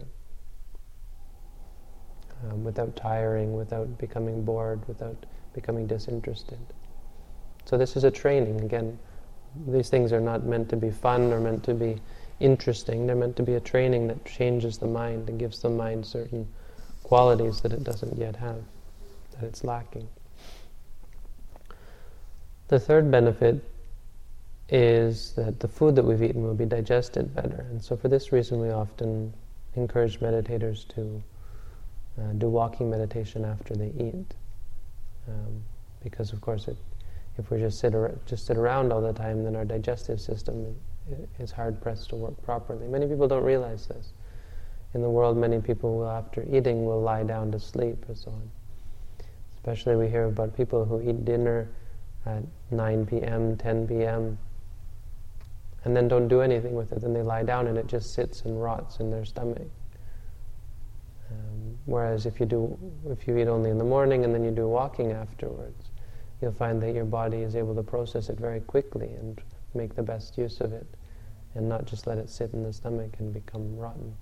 Um, 2.50 2.64
without 2.64 2.96
tiring, 2.96 3.54
without 3.56 3.98
becoming 3.98 4.44
bored, 4.44 4.88
without 4.88 5.26
becoming 5.54 5.86
disinterested. 5.88 6.60
So 7.66 7.78
this 7.78 7.96
is 7.96 8.04
a 8.04 8.12
training. 8.12 8.62
Again, 8.62 8.98
these 9.68 9.90
things 9.90 10.12
are 10.12 10.22
not 10.22 10.46
meant 10.46 10.70
to 10.70 10.76
be 10.76 10.90
fun 10.90 11.32
or 11.34 11.40
meant 11.40 11.64
to 11.66 11.74
be 11.74 11.98
interesting. 12.40 13.06
They're 13.06 13.16
meant 13.16 13.36
to 13.36 13.44
be 13.44 13.56
a 13.56 13.60
training 13.60 14.08
that 14.08 14.26
changes 14.26 14.78
the 14.78 14.88
mind 14.88 15.30
and 15.30 15.38
gives 15.38 15.62
the 15.62 15.70
mind 15.70 16.06
certain 16.06 16.48
qualities 17.12 17.60
that 17.60 17.74
it 17.74 17.84
doesn't 17.84 18.17
yet 18.17 18.38
have, 18.38 18.63
that 19.34 19.43
it's 19.43 19.65
lacking. 19.65 20.08
The 22.69 22.80
third 22.80 23.12
benefit 23.12 23.62
is 24.69 25.34
that 25.34 25.60
the 25.60 25.67
food 25.67 25.97
that 25.97 26.06
we've 26.06 26.24
eaten 26.24 26.41
will 26.41 26.54
be 26.54 26.63
digested 26.63 27.36
better. 27.36 27.65
And 27.69 27.84
so, 27.84 27.97
for 27.97 28.08
this 28.08 28.32
reason, 28.32 28.62
we 28.62 28.69
often 28.69 29.34
encourage 29.76 30.21
meditators 30.21 30.88
to 30.95 31.21
uh, 32.17 32.32
do 32.38 32.47
walking 32.47 32.89
meditation 32.89 33.43
after 33.43 33.76
they 33.76 33.91
eat. 34.00 34.34
Um, 35.28 35.63
because, 36.02 36.32
of 36.32 36.39
course, 36.39 36.69
it, 36.69 36.78
if 37.38 37.52
we 37.52 37.60
just 37.60 37.80
sit, 37.80 37.93
ar- 37.93 38.15
just 38.26 38.45
sit 38.45 38.56
around 38.56 38.93
all 38.93 39.02
the 39.02 39.12
time, 39.12 39.43
then 39.43 39.58
our 39.58 39.65
digestive 39.65 40.21
system 40.21 40.74
is 41.39 41.52
hard 41.52 41.82
pressed 41.82 42.08
to 42.12 42.15
work 42.15 42.41
properly. 42.41 42.88
Many 42.88 43.06
people 43.06 43.28
don't 43.28 43.43
realize 43.43 43.88
this 43.88 44.13
in 44.94 45.02
the 45.02 45.10
world, 45.10 45.38
many 45.38 45.60
people 45.60 45.98
will, 45.98 46.10
after 46.10 46.46
eating, 46.52 46.86
will 46.86 47.02
lie 47.02 47.24
down 47.24 47.52
to 47.52 47.60
sleep 47.60 48.04
and 48.08 48.18
so 48.18 48.32
on. 48.32 48.52
Especially 49.54 49.96
we 49.96 50.10
hear 50.10 50.26
about 50.26 50.56
people 50.56 50.86
who 50.86 51.02
eat 51.02 51.24
dinner 51.24 51.70
at 52.26 52.44
9 52.72 53.06
p.m., 53.06 53.58
10 53.58 53.88
p.m., 53.88 54.38
and 55.84 55.96
then 55.96 56.08
don't 56.08 56.28
do 56.28 56.42
anything 56.42 56.76
with 56.76 56.92
it. 56.92 57.02
Then 57.02 57.14
they 57.14 57.24
lie 57.24 57.44
down 57.44 57.68
and 57.68 57.78
it 57.78 57.88
just 57.88 58.14
sits 58.14 58.42
and 58.42 58.62
rots 58.62 59.00
in 59.00 59.10
their 59.10 59.26
stomach. 59.26 59.68
Um, 61.32 61.78
whereas 61.86 62.26
if 62.26 62.40
you 62.40 62.46
do, 62.46 62.78
if 63.10 63.28
you 63.28 63.38
eat 63.38 63.48
only 63.48 63.70
in 63.70 63.78
the 63.78 63.84
morning 63.84 64.24
and 64.24 64.34
then 64.34 64.44
you 64.44 64.52
do 64.52 64.68
walking 64.68 65.12
afterwards, 65.12 65.90
you'll 66.42 66.52
find 66.52 66.82
that 66.82 66.94
your 66.94 67.06
body 67.06 67.38
is 67.38 67.56
able 67.56 67.74
to 67.76 67.84
process 67.84 68.30
it 68.30 68.38
very 68.38 68.60
quickly 68.60 69.08
and 69.08 69.42
make 69.74 69.96
the 69.96 70.04
best 70.04 70.38
use 70.38 70.60
of 70.60 70.74
it, 70.74 70.86
and 71.56 71.68
not 71.68 71.86
just 71.86 72.06
let 72.06 72.18
it 72.18 72.30
sit 72.30 72.54
in 72.54 72.64
the 72.64 72.74
stomach 72.74 73.12
and 73.20 73.34
become 73.34 73.78
rotten. 73.78 74.14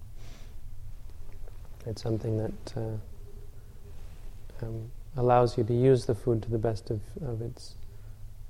It's 1.90 2.04
something 2.04 2.38
that 2.38 2.78
uh, 2.78 4.66
um, 4.66 4.92
allows 5.18 5.58
you 5.58 5.64
to 5.64 5.74
use 5.74 6.06
the 6.06 6.14
food 6.14 6.44
to 6.44 6.50
the 6.52 6.60
best 6.60 6.92
of, 6.92 7.02
of 7.26 7.42
its, 7.42 7.76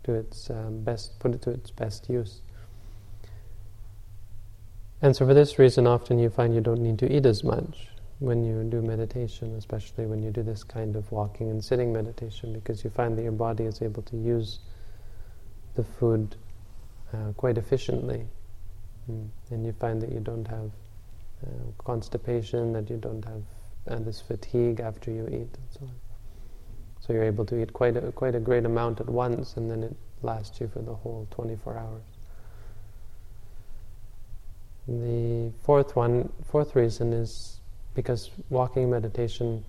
to 0.03 0.13
its 0.13 0.49
um, 0.49 0.83
best, 0.83 1.17
put 1.19 1.33
it 1.33 1.41
to 1.43 1.51
its 1.51 1.71
best 1.71 2.09
use. 2.09 2.41
And 5.01 5.15
so, 5.15 5.25
for 5.25 5.33
this 5.33 5.57
reason, 5.57 5.87
often 5.87 6.19
you 6.19 6.29
find 6.29 6.53
you 6.53 6.59
don't 6.59 6.81
need 6.81 6.99
to 6.99 7.09
eat 7.09 7.25
as 7.25 7.41
much 7.41 7.87
when 8.19 8.43
you 8.43 8.63
do 8.63 8.81
meditation, 8.81 9.55
especially 9.55 10.05
when 10.05 10.21
you 10.21 10.31
do 10.31 10.43
this 10.43 10.61
kind 10.61 10.97
of 10.97 11.09
walking 11.09 11.49
and 11.49 11.63
sitting 11.63 11.93
meditation, 11.93 12.51
because 12.51 12.83
you 12.83 12.89
find 12.89 13.17
that 13.17 13.23
your 13.23 13.31
body 13.31 13.63
is 13.63 13.81
able 13.81 14.01
to 14.03 14.17
use 14.17 14.59
the 15.75 15.83
food 15.83 16.35
uh, 17.13 17.31
quite 17.37 17.57
efficiently. 17.57 18.27
Mm. 19.09 19.29
And 19.51 19.65
you 19.65 19.71
find 19.71 20.01
that 20.01 20.11
you 20.11 20.19
don't 20.19 20.47
have 20.49 20.71
uh, 21.45 21.83
constipation, 21.83 22.73
that 22.73 22.89
you 22.89 22.97
don't 22.97 23.23
have 23.25 23.43
and 23.85 24.05
this 24.05 24.21
fatigue 24.21 24.79
after 24.79 25.11
you 25.11 25.27
eat, 25.27 25.33
and 25.33 25.67
so 25.71 25.81
on. 25.81 25.95
So 26.99 27.13
you're 27.13 27.23
able 27.23 27.45
to 27.45 27.61
eat 27.61 27.73
quite 27.73 27.97
a, 27.97 28.11
quite 28.11 28.35
a 28.35 28.39
great 28.39 28.65
amount 28.65 28.99
at 28.99 29.09
once, 29.09 29.57
and 29.57 29.69
then 29.69 29.83
it 29.83 29.95
lasts 30.21 30.61
you 30.61 30.67
for 30.67 30.79
the 30.79 30.93
whole 30.93 31.27
24 31.31 31.77
hours. 31.77 32.03
The 34.87 35.51
fourth 35.63 35.95
one, 35.95 36.31
fourth 36.45 36.75
reason 36.75 37.13
is 37.13 37.59
because 37.95 38.31
walking 38.49 38.89
meditation 38.89 39.63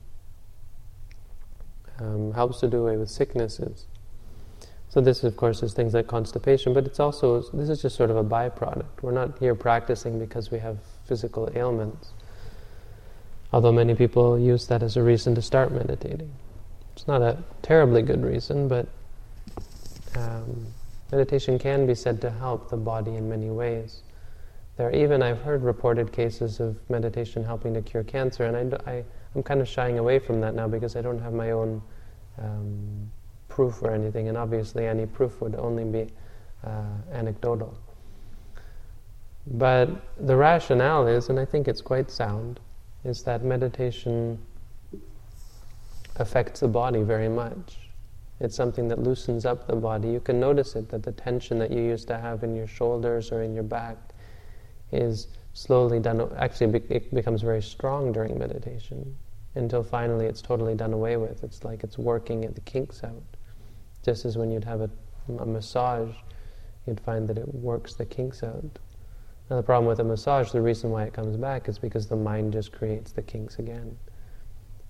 um, 1.99 2.33
helps 2.33 2.61
to 2.61 2.69
do 2.69 2.87
away 2.87 2.97
with 2.97 3.11
sicknesses. 3.11 3.87
So 4.89 5.01
this, 5.01 5.23
of 5.23 5.37
course, 5.37 5.63
is 5.63 5.73
things 5.73 5.95
like 5.95 6.09
constipation, 6.09 6.75
but 6.75 6.85
it's 6.85 6.99
also 6.99 7.43
this 7.53 7.69
is 7.69 7.83
just 7.83 7.97
sort 7.97 8.11
of 8.11 8.17
a 8.17 8.25
byproduct. 8.25 9.03
We're 9.03 9.13
not 9.13 9.39
here 9.39 9.55
practicing 9.55 10.19
because 10.19 10.51
we 10.51 10.59
have 10.59 10.79
physical 11.11 11.51
ailments. 11.57 12.13
Although 13.53 13.73
many 13.73 13.97
people 13.97 14.39
use 14.39 14.69
that 14.69 14.81
as 14.81 14.97
a 14.97 15.03
reason 15.03 15.35
to 15.35 15.43
start 15.43 15.73
meditating. 15.73 16.31
It's 16.95 17.09
not 17.09 17.21
a 17.21 17.37
terribly 17.63 18.03
good 18.03 18.23
reason, 18.23 18.69
but 18.69 18.87
um, 20.15 20.69
meditation 21.11 21.59
can 21.59 21.85
be 21.85 21.97
said 21.97 22.21
to 22.21 22.31
help 22.31 22.71
the 22.71 22.77
body 22.77 23.17
in 23.17 23.29
many 23.29 23.51
ways. 23.51 24.03
There 24.77 24.87
are 24.87 24.93
even, 24.93 25.21
I've 25.21 25.43
heard 25.43 25.65
reported 25.65 26.13
cases 26.13 26.61
of 26.61 26.79
meditation 26.89 27.43
helping 27.43 27.75
to 27.75 27.83
cure 27.83 28.05
cancer, 28.05 28.45
and 28.45 28.73
I, 28.87 28.91
I, 28.93 29.05
am 29.35 29.43
kind 29.43 29.61
of 29.61 29.67
shying 29.67 29.99
away 29.99 30.21
from 30.21 30.41
that 30.43 30.55
now 30.55 30.69
because 30.69 30.95
I 30.95 31.03
don't 31.03 31.19
have 31.19 31.33
my 31.33 31.51
own 31.51 31.83
um, 32.39 33.11
proof 33.49 33.83
or 33.83 33.91
anything, 33.91 34.29
and 34.29 34.39
obviously 34.39 34.87
any 34.87 35.07
proof 35.07 35.41
would 35.41 35.57
only 35.57 35.83
be 35.83 36.07
uh, 36.65 36.85
anecdotal. 37.13 37.77
But 39.47 39.89
the 40.19 40.37
rationale 40.37 41.07
is, 41.07 41.29
and 41.29 41.39
I 41.39 41.45
think 41.45 41.67
it's 41.67 41.81
quite 41.81 42.11
sound, 42.11 42.61
is 43.05 43.23
that 43.25 43.43
meditation 43.43 44.39
affects 46.17 46.61
the 46.61 46.69
body 46.69 47.03
very 47.03 47.29
much. 47.29 47.79
It's 48.41 48.55
something 48.55 48.89
that 48.89 48.99
loosens 48.99 49.45
up 49.45 49.67
the 49.67 49.77
body. 49.77 50.09
You 50.09 50.21
can 50.21 50.41
notice 50.41 50.77
it 50.77 50.89
that 50.91 51.03
the 51.03 51.13
tension 51.13 51.59
that 51.59 51.71
you 51.71 51.83
used 51.83 52.09
to 52.09 52.19
have 52.19 52.43
in 52.43 52.55
your 52.55 52.67
shoulders 52.67 53.33
or 53.33 53.43
in 53.43 53.55
your 53.55 53.63
back 53.63 53.97
is 54.93 55.29
slowly 55.53 56.01
done, 56.01 56.31
actually 56.37 56.83
it 56.89 57.15
becomes 57.15 57.43
very 57.43 57.63
strong 57.63 58.13
during 58.13 58.39
meditation 58.39 59.17
until 59.55 59.83
finally 59.83 60.27
it's 60.27 60.41
totally 60.41 60.75
done 60.75 60.93
away 60.93 61.17
with. 61.17 61.43
It's 61.43 61.65
like 61.65 61.83
it's 61.83 61.99
working 61.99 62.45
at 62.45 62.55
the 62.55 62.61
kinks 62.63 63.03
out. 63.03 63.23
Just 64.05 64.25
as 64.25 64.39
when 64.39 64.51
you'd 64.51 64.65
have 64.65 64.81
a, 64.81 64.91
a 65.39 65.47
massage, 65.47 66.15
you'd 66.87 67.01
find 67.01 67.29
that 67.29 67.37
it 67.37 67.55
works 67.55 67.95
the 67.95 68.07
kinks 68.07 68.43
out. 68.43 68.79
Now 69.51 69.57
the 69.57 69.63
problem 69.65 69.87
with 69.87 69.99
a 69.99 70.05
massage, 70.05 70.53
the 70.53 70.63
reason 70.63 70.91
why 70.91 71.03
it 71.03 71.13
comes 71.13 71.37
back 71.37 71.69
is 71.69 71.77
because 71.77 72.07
the 72.07 72.17
mind 72.17 72.53
just 72.53 72.71
creates 72.71 73.11
the 73.11 73.23
kinks 73.23 73.59
again. 73.59 73.99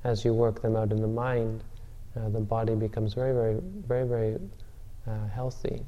As 0.04 0.22
you 0.22 0.34
work 0.34 0.60
them 0.60 0.76
out 0.76 0.92
in 0.92 1.00
the 1.00 1.08
mind, 1.08 1.64
uh, 2.14 2.28
the 2.28 2.40
body 2.40 2.74
becomes 2.74 3.14
very, 3.14 3.32
very, 3.32 3.58
very, 3.86 4.06
very 4.06 4.38
uh, 5.06 5.28
healthy 5.28 5.82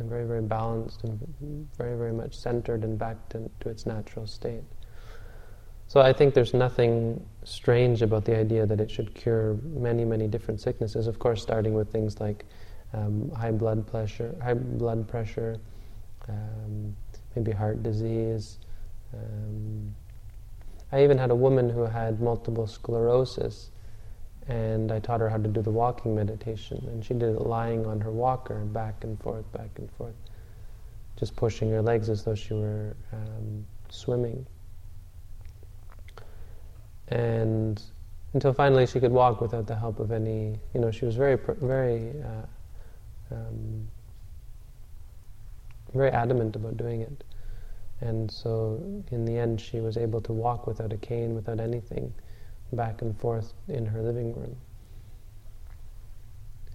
and 0.00 0.08
very, 0.08 0.26
very 0.26 0.42
balanced 0.42 1.04
and 1.04 1.68
very, 1.78 1.96
very 1.96 2.12
much 2.12 2.34
centered 2.34 2.82
and 2.82 2.98
back 2.98 3.28
to, 3.28 3.48
to 3.60 3.68
its 3.68 3.86
natural 3.86 4.26
state. 4.26 4.64
So 5.86 6.00
I 6.00 6.12
think 6.12 6.34
there's 6.34 6.54
nothing 6.54 7.24
strange 7.44 8.02
about 8.02 8.24
the 8.24 8.36
idea 8.36 8.66
that 8.66 8.80
it 8.80 8.90
should 8.90 9.14
cure 9.14 9.56
many, 9.62 10.04
many 10.04 10.26
different 10.26 10.60
sicknesses. 10.60 11.06
Of 11.06 11.20
course, 11.20 11.42
starting 11.42 11.74
with 11.74 11.92
things 11.92 12.18
like 12.18 12.44
um, 12.92 13.30
high 13.30 13.52
blood 13.52 13.86
pressure, 13.86 14.34
high 14.42 14.54
blood 14.54 15.06
pressure, 15.06 15.58
um, 16.28 16.96
maybe 17.34 17.52
heart 17.52 17.82
disease. 17.82 18.58
Um, 19.12 19.94
I 20.92 21.02
even 21.02 21.18
had 21.18 21.30
a 21.30 21.34
woman 21.34 21.68
who 21.68 21.82
had 21.82 22.20
multiple 22.20 22.66
sclerosis, 22.66 23.70
and 24.48 24.92
I 24.92 25.00
taught 25.00 25.20
her 25.20 25.28
how 25.28 25.38
to 25.38 25.48
do 25.48 25.62
the 25.62 25.70
walking 25.70 26.14
meditation. 26.14 26.78
And 26.88 27.04
she 27.04 27.14
did 27.14 27.34
it 27.34 27.40
lying 27.40 27.86
on 27.86 28.00
her 28.00 28.10
walker, 28.10 28.60
back 28.64 29.04
and 29.04 29.20
forth, 29.20 29.50
back 29.52 29.70
and 29.76 29.90
forth, 29.92 30.14
just 31.18 31.34
pushing 31.36 31.70
her 31.70 31.82
legs 31.82 32.08
as 32.08 32.24
though 32.24 32.34
she 32.34 32.54
were 32.54 32.96
um, 33.12 33.66
swimming. 33.88 34.46
And 37.08 37.82
until 38.32 38.52
finally 38.52 38.86
she 38.86 39.00
could 39.00 39.12
walk 39.12 39.40
without 39.40 39.66
the 39.66 39.76
help 39.76 40.00
of 40.00 40.10
any, 40.10 40.58
you 40.74 40.80
know, 40.80 40.90
she 40.90 41.04
was 41.06 41.16
very, 41.16 41.38
very, 41.60 42.12
uh, 42.22 43.34
um, 43.34 43.88
very 45.94 46.10
adamant 46.10 46.56
about 46.56 46.76
doing 46.76 47.00
it. 47.00 47.24
And 48.00 48.30
so 48.30 48.82
in 49.10 49.24
the 49.24 49.36
end, 49.38 49.60
she 49.60 49.80
was 49.80 49.96
able 49.96 50.20
to 50.22 50.32
walk 50.32 50.66
without 50.66 50.92
a 50.92 50.96
cane, 50.96 51.34
without 51.34 51.60
anything 51.60 52.12
back 52.72 53.02
and 53.02 53.18
forth 53.18 53.52
in 53.68 53.86
her 53.86 54.02
living 54.02 54.34
room. 54.34 54.56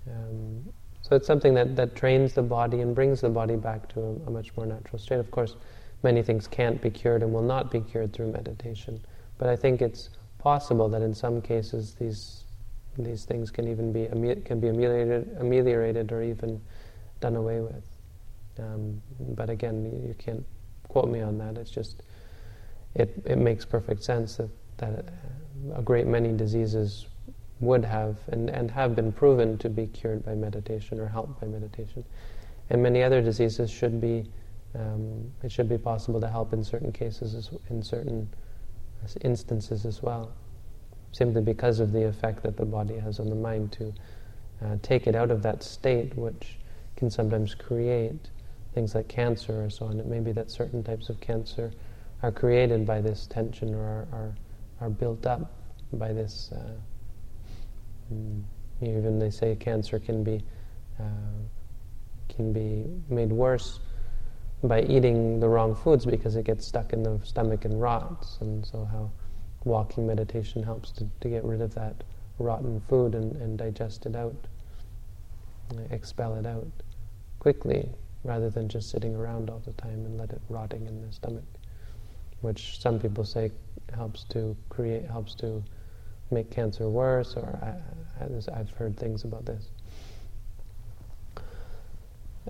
Um, 0.09 0.73
so 1.01 1.15
it's 1.15 1.27
something 1.27 1.53
that, 1.53 1.75
that 1.75 1.95
trains 1.95 2.33
the 2.33 2.41
body 2.41 2.81
and 2.81 2.95
brings 2.95 3.21
the 3.21 3.29
body 3.29 3.55
back 3.55 3.89
to 3.89 4.01
a, 4.01 4.09
a, 4.27 4.31
much 4.31 4.55
more 4.55 4.65
natural 4.65 4.97
state. 4.97 5.19
Of 5.19 5.31
course, 5.31 5.55
many 6.03 6.23
things 6.23 6.47
can't 6.47 6.81
be 6.81 6.89
cured 6.89 7.23
and 7.23 7.33
will 7.33 7.43
not 7.43 7.71
be 7.71 7.81
cured 7.81 8.13
through 8.13 8.31
meditation. 8.31 8.99
But 9.37 9.49
I 9.49 9.55
think 9.55 9.81
it's 9.81 10.09
possible 10.37 10.87
that 10.89 11.01
in 11.01 11.13
some 11.13 11.41
cases 11.41 11.95
these 11.99 12.45
these 12.97 13.23
things 13.23 13.49
can 13.51 13.67
even 13.67 13.93
be 13.93 14.07
can 14.43 14.59
be 14.59 14.67
ameliorated, 14.67 15.37
ameliorated 15.39 16.11
or 16.11 16.21
even 16.21 16.61
done 17.21 17.35
away 17.35 17.61
with. 17.61 17.98
Um, 18.59 19.01
but 19.35 19.49
again, 19.49 19.85
you, 19.85 20.09
you 20.09 20.15
can't 20.17 20.45
quote 20.87 21.09
me 21.09 21.21
on 21.21 21.37
that. 21.37 21.57
It's 21.57 21.71
just 21.71 22.03
it 22.95 23.21
it 23.25 23.37
makes 23.37 23.65
perfect 23.65 24.03
sense 24.03 24.37
that 24.37 24.49
that 24.77 25.05
a 25.75 25.81
great 25.81 26.07
many 26.07 26.31
diseases 26.31 27.07
would 27.59 27.83
have 27.83 28.17
and, 28.27 28.49
and 28.49 28.71
have 28.71 28.95
been 28.95 29.11
proven 29.11 29.57
to 29.57 29.69
be 29.69 29.87
cured 29.87 30.23
by 30.25 30.33
meditation 30.33 30.99
or 30.99 31.07
helped 31.07 31.39
by 31.41 31.47
meditation. 31.47 32.03
And 32.69 32.81
many 32.81 33.03
other 33.03 33.21
diseases 33.21 33.69
should 33.69 33.99
be, 33.99 34.25
um, 34.75 35.31
it 35.43 35.51
should 35.51 35.67
be 35.67 35.77
possible 35.77 36.21
to 36.21 36.27
help 36.27 36.53
in 36.53 36.63
certain 36.63 36.91
cases, 36.91 37.49
in 37.69 37.83
certain 37.83 38.29
instances 39.21 39.85
as 39.85 40.01
well, 40.01 40.31
simply 41.11 41.41
because 41.41 41.79
of 41.79 41.91
the 41.91 42.05
effect 42.05 42.43
that 42.43 42.55
the 42.55 42.65
body 42.65 42.97
has 42.97 43.19
on 43.19 43.29
the 43.29 43.35
mind 43.35 43.71
to 43.73 43.93
uh, 44.63 44.75
take 44.81 45.07
it 45.07 45.15
out 45.15 45.31
of 45.31 45.41
that 45.41 45.63
state 45.63 46.15
which 46.15 46.59
can 46.95 47.09
sometimes 47.09 47.55
create 47.55 48.29
things 48.79 48.95
like 48.95 49.09
cancer 49.09 49.65
or 49.65 49.69
so 49.69 49.87
on. 49.87 49.99
It 49.99 50.05
may 50.05 50.21
be 50.21 50.31
that 50.31 50.49
certain 50.49 50.81
types 50.81 51.09
of 51.09 51.19
cancer 51.19 51.73
are 52.23 52.31
created 52.31 52.85
by 52.85 53.01
this 53.01 53.27
tension 53.27 53.75
or 53.75 53.83
are, 53.83 54.07
are 54.13 54.35
are 54.79 54.89
built 54.89 55.25
up 55.27 55.51
by 55.91 56.13
this. 56.13 56.49
Uh, 56.53 58.13
mm, 58.13 58.41
even 58.81 59.19
they 59.19 59.29
say 59.29 59.57
cancer 59.57 59.99
can 59.99 60.23
be 60.23 60.41
uh, 60.97 61.39
can 62.29 62.53
be 62.53 62.85
made 63.13 63.33
worse 63.33 63.81
by 64.63 64.81
eating 64.83 65.41
the 65.41 65.49
wrong 65.49 65.75
foods 65.75 66.05
because 66.05 66.37
it 66.37 66.45
gets 66.45 66.65
stuck 66.65 66.93
in 66.93 67.03
the 67.03 67.19
stomach 67.25 67.65
and 67.65 67.81
rots. 67.81 68.37
And 68.39 68.65
so 68.65 68.85
how 68.85 69.11
walking 69.65 70.07
meditation 70.07 70.63
helps 70.63 70.93
to, 70.93 71.05
to 71.19 71.27
get 71.27 71.43
rid 71.43 71.59
of 71.59 71.75
that 71.75 72.01
rotten 72.37 72.81
food 72.87 73.13
and, 73.13 73.35
and 73.41 73.57
digest 73.57 74.05
it 74.05 74.15
out, 74.15 74.47
expel 75.91 76.35
it 76.35 76.45
out 76.45 76.71
quickly 77.39 77.89
rather 78.23 78.49
than 78.49 78.67
just 78.67 78.89
sitting 78.89 79.15
around 79.15 79.49
all 79.49 79.61
the 79.65 79.73
time 79.73 80.05
and 80.05 80.17
let 80.17 80.31
it 80.31 80.41
rotting 80.49 80.85
in 80.87 81.01
the 81.01 81.11
stomach 81.11 81.43
which 82.41 82.79
some 82.79 82.99
people 82.99 83.25
say 83.25 83.51
helps 83.93 84.23
to 84.25 84.55
create, 84.69 85.05
helps 85.05 85.35
to 85.35 85.63
make 86.31 86.49
cancer 86.51 86.89
worse, 86.89 87.35
or 87.35 87.59
I, 87.61 88.57
have 88.57 88.69
heard 88.71 88.97
things 88.97 89.23
about 89.23 89.45
this. 89.45 89.69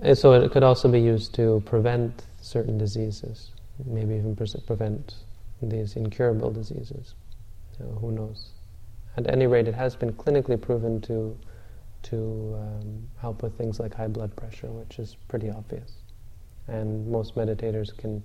And 0.02 0.16
so 0.16 0.32
it 0.32 0.50
could 0.52 0.62
also 0.62 0.88
be 0.88 1.00
used 1.00 1.34
to 1.34 1.62
prevent 1.66 2.24
certain 2.40 2.78
diseases, 2.78 3.50
maybe 3.84 4.14
even 4.14 4.36
prevent 4.36 5.14
these 5.62 5.96
incurable 5.96 6.50
diseases. 6.50 7.14
Who 8.00 8.12
knows? 8.12 8.50
At 9.16 9.28
any 9.30 9.46
rate, 9.46 9.66
it 9.66 9.74
has 9.74 9.96
been 9.96 10.12
clinically 10.12 10.60
proven 10.60 11.00
to 11.02 11.36
to 12.02 12.56
um, 12.58 13.08
help 13.20 13.42
with 13.42 13.56
things 13.56 13.80
like 13.80 13.94
high 13.94 14.08
blood 14.08 14.34
pressure, 14.36 14.68
which 14.68 14.98
is 14.98 15.16
pretty 15.28 15.50
obvious, 15.50 15.92
and 16.68 17.06
most 17.10 17.34
meditators 17.34 17.96
can 17.96 18.24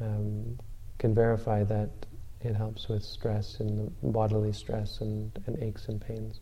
um, 0.00 0.58
can 0.98 1.14
verify 1.14 1.64
that 1.64 1.90
it 2.42 2.54
helps 2.54 2.88
with 2.88 3.02
stress 3.02 3.60
and 3.60 3.92
bodily 4.02 4.52
stress 4.52 5.00
and, 5.00 5.30
and 5.46 5.62
aches 5.62 5.88
and 5.88 6.00
pains. 6.00 6.40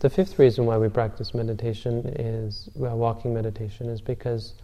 The 0.00 0.08
fifth 0.08 0.38
reason 0.38 0.64
why 0.64 0.78
we 0.78 0.88
practice 0.88 1.34
meditation 1.34 2.06
is 2.18 2.68
well, 2.74 2.96
walking 2.96 3.34
meditation 3.34 3.88
is 3.88 4.00
because 4.00 4.54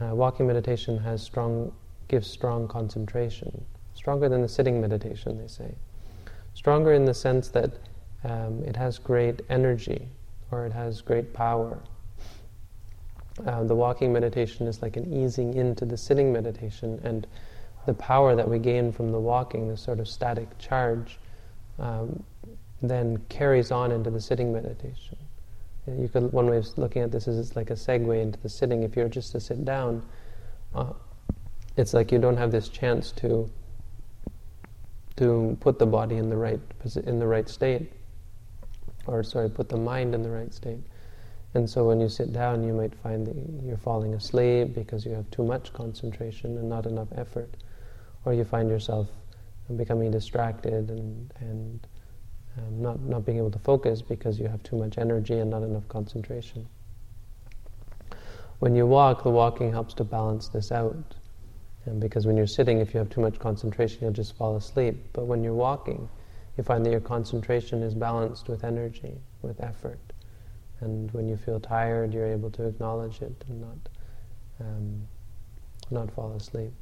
uh, 0.00 0.14
walking 0.14 0.46
meditation 0.46 0.98
has 0.98 1.22
strong 1.22 1.72
gives 2.08 2.26
strong 2.26 2.68
concentration. 2.68 3.64
Stronger 3.94 4.28
than 4.28 4.42
the 4.42 4.48
sitting 4.48 4.80
meditation, 4.80 5.38
they 5.38 5.46
say. 5.46 5.74
Stronger 6.54 6.92
in 6.92 7.04
the 7.04 7.14
sense 7.14 7.48
that 7.48 7.72
um, 8.24 8.62
it 8.64 8.76
has 8.76 8.98
great 8.98 9.40
energy 9.48 10.08
or 10.50 10.66
it 10.66 10.72
has 10.72 11.00
great 11.00 11.32
power. 11.32 11.78
Uh, 13.46 13.64
the 13.64 13.74
walking 13.74 14.12
meditation 14.12 14.66
is 14.66 14.82
like 14.82 14.96
an 14.96 15.12
easing 15.12 15.54
into 15.54 15.84
the 15.84 15.96
sitting 15.96 16.32
meditation, 16.32 17.00
and 17.04 17.26
the 17.86 17.94
power 17.94 18.34
that 18.36 18.46
we 18.46 18.58
gain 18.58 18.92
from 18.92 19.12
the 19.12 19.18
walking, 19.18 19.68
the 19.68 19.76
sort 19.76 19.98
of 20.00 20.08
static 20.08 20.58
charge, 20.58 21.18
um, 21.78 22.22
then 22.82 23.18
carries 23.28 23.70
on 23.70 23.92
into 23.92 24.10
the 24.10 24.20
sitting 24.20 24.52
meditation. 24.52 25.16
You 25.86 26.08
could 26.08 26.32
one 26.32 26.46
way 26.46 26.58
of 26.58 26.66
looking 26.76 27.02
at 27.02 27.10
this 27.10 27.26
is 27.26 27.38
it's 27.38 27.56
like 27.56 27.70
a 27.70 27.74
segue 27.74 28.20
into 28.20 28.38
the 28.40 28.48
sitting. 28.48 28.82
If 28.82 28.96
you're 28.96 29.08
just 29.08 29.32
to 29.32 29.40
sit 29.40 29.64
down, 29.64 30.02
uh, 30.74 30.92
it's 31.76 31.94
like 31.94 32.12
you 32.12 32.18
don't 32.18 32.36
have 32.36 32.52
this 32.52 32.68
chance 32.68 33.12
to 33.12 33.50
to 35.16 35.56
put 35.60 35.78
the 35.78 35.86
body 35.86 36.16
in 36.16 36.28
the 36.28 36.36
right 36.36 36.60
in 37.04 37.18
the 37.18 37.26
right 37.26 37.48
state, 37.48 37.92
or 39.10 39.22
sorry, 39.22 39.50
put 39.50 39.68
the 39.68 39.76
mind 39.76 40.14
in 40.14 40.22
the 40.22 40.30
right 40.30 40.52
state. 40.54 40.80
And 41.54 41.68
so 41.68 41.84
when 41.84 42.00
you 42.00 42.08
sit 42.08 42.32
down, 42.32 42.62
you 42.62 42.72
might 42.72 42.94
find 42.94 43.26
that 43.26 43.34
you're 43.64 43.76
falling 43.76 44.14
asleep 44.14 44.74
because 44.74 45.04
you 45.04 45.12
have 45.12 45.28
too 45.30 45.44
much 45.44 45.72
concentration 45.72 46.56
and 46.58 46.68
not 46.68 46.86
enough 46.86 47.08
effort, 47.16 47.50
or 48.24 48.32
you 48.32 48.44
find 48.44 48.70
yourself 48.70 49.08
becoming 49.76 50.10
distracted 50.10 50.90
and 50.90 51.32
and 51.40 51.86
um, 52.58 52.82
not, 52.82 53.00
not 53.00 53.24
being 53.24 53.38
able 53.38 53.50
to 53.50 53.58
focus 53.58 54.02
because 54.02 54.38
you 54.38 54.48
have 54.48 54.62
too 54.62 54.76
much 54.76 54.98
energy 54.98 55.38
and 55.38 55.50
not 55.50 55.62
enough 55.62 55.86
concentration. 55.88 56.66
When 58.58 58.74
you 58.74 58.86
walk, 58.86 59.22
the 59.22 59.30
walking 59.30 59.70
helps 59.70 59.94
to 59.94 60.04
balance 60.04 60.48
this 60.48 60.72
out. 60.72 61.14
And 61.86 62.00
because 62.00 62.26
when 62.26 62.36
you're 62.36 62.46
sitting, 62.46 62.80
if 62.80 62.92
you 62.92 62.98
have 62.98 63.08
too 63.08 63.20
much 63.20 63.38
concentration, 63.38 64.00
you'll 64.02 64.12
just 64.12 64.36
fall 64.36 64.56
asleep. 64.56 64.96
But 65.12 65.24
when 65.24 65.42
you're 65.42 65.54
walking, 65.54 66.08
you 66.60 66.64
find 66.64 66.84
that 66.84 66.90
your 66.90 67.00
concentration 67.00 67.82
is 67.82 67.94
balanced 67.94 68.48
with 68.48 68.64
energy, 68.64 69.14
with 69.40 69.62
effort. 69.62 69.98
And 70.80 71.10
when 71.12 71.26
you 71.26 71.38
feel 71.38 71.58
tired, 71.58 72.12
you're 72.12 72.26
able 72.26 72.50
to 72.50 72.66
acknowledge 72.66 73.22
it 73.22 73.44
and 73.48 73.62
not, 73.62 73.88
um, 74.60 75.08
not 75.90 76.10
fall 76.10 76.32
asleep. 76.32 76.74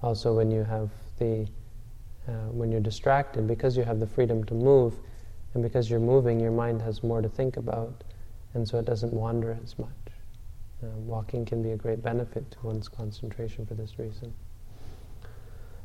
Also, 0.00 0.32
when 0.32 0.52
you 0.52 0.62
have 0.62 0.90
the 1.18 1.48
uh, 2.28 2.52
when 2.52 2.70
you're 2.70 2.80
distracted, 2.80 3.48
because 3.48 3.76
you 3.76 3.82
have 3.82 3.98
the 3.98 4.06
freedom 4.06 4.44
to 4.44 4.54
move, 4.54 4.94
and 5.54 5.62
because 5.62 5.90
you're 5.90 5.98
moving, 5.98 6.38
your 6.38 6.52
mind 6.52 6.80
has 6.82 7.02
more 7.02 7.20
to 7.20 7.28
think 7.28 7.56
about, 7.56 8.04
and 8.54 8.68
so 8.68 8.78
it 8.78 8.84
doesn't 8.84 9.12
wander 9.12 9.58
as 9.64 9.76
much. 9.76 9.88
Uh, 10.84 10.86
walking 10.98 11.44
can 11.44 11.62
be 11.62 11.72
a 11.72 11.76
great 11.76 12.00
benefit 12.00 12.48
to 12.52 12.58
one's 12.62 12.88
concentration 12.88 13.66
for 13.66 13.74
this 13.74 13.98
reason. 13.98 14.32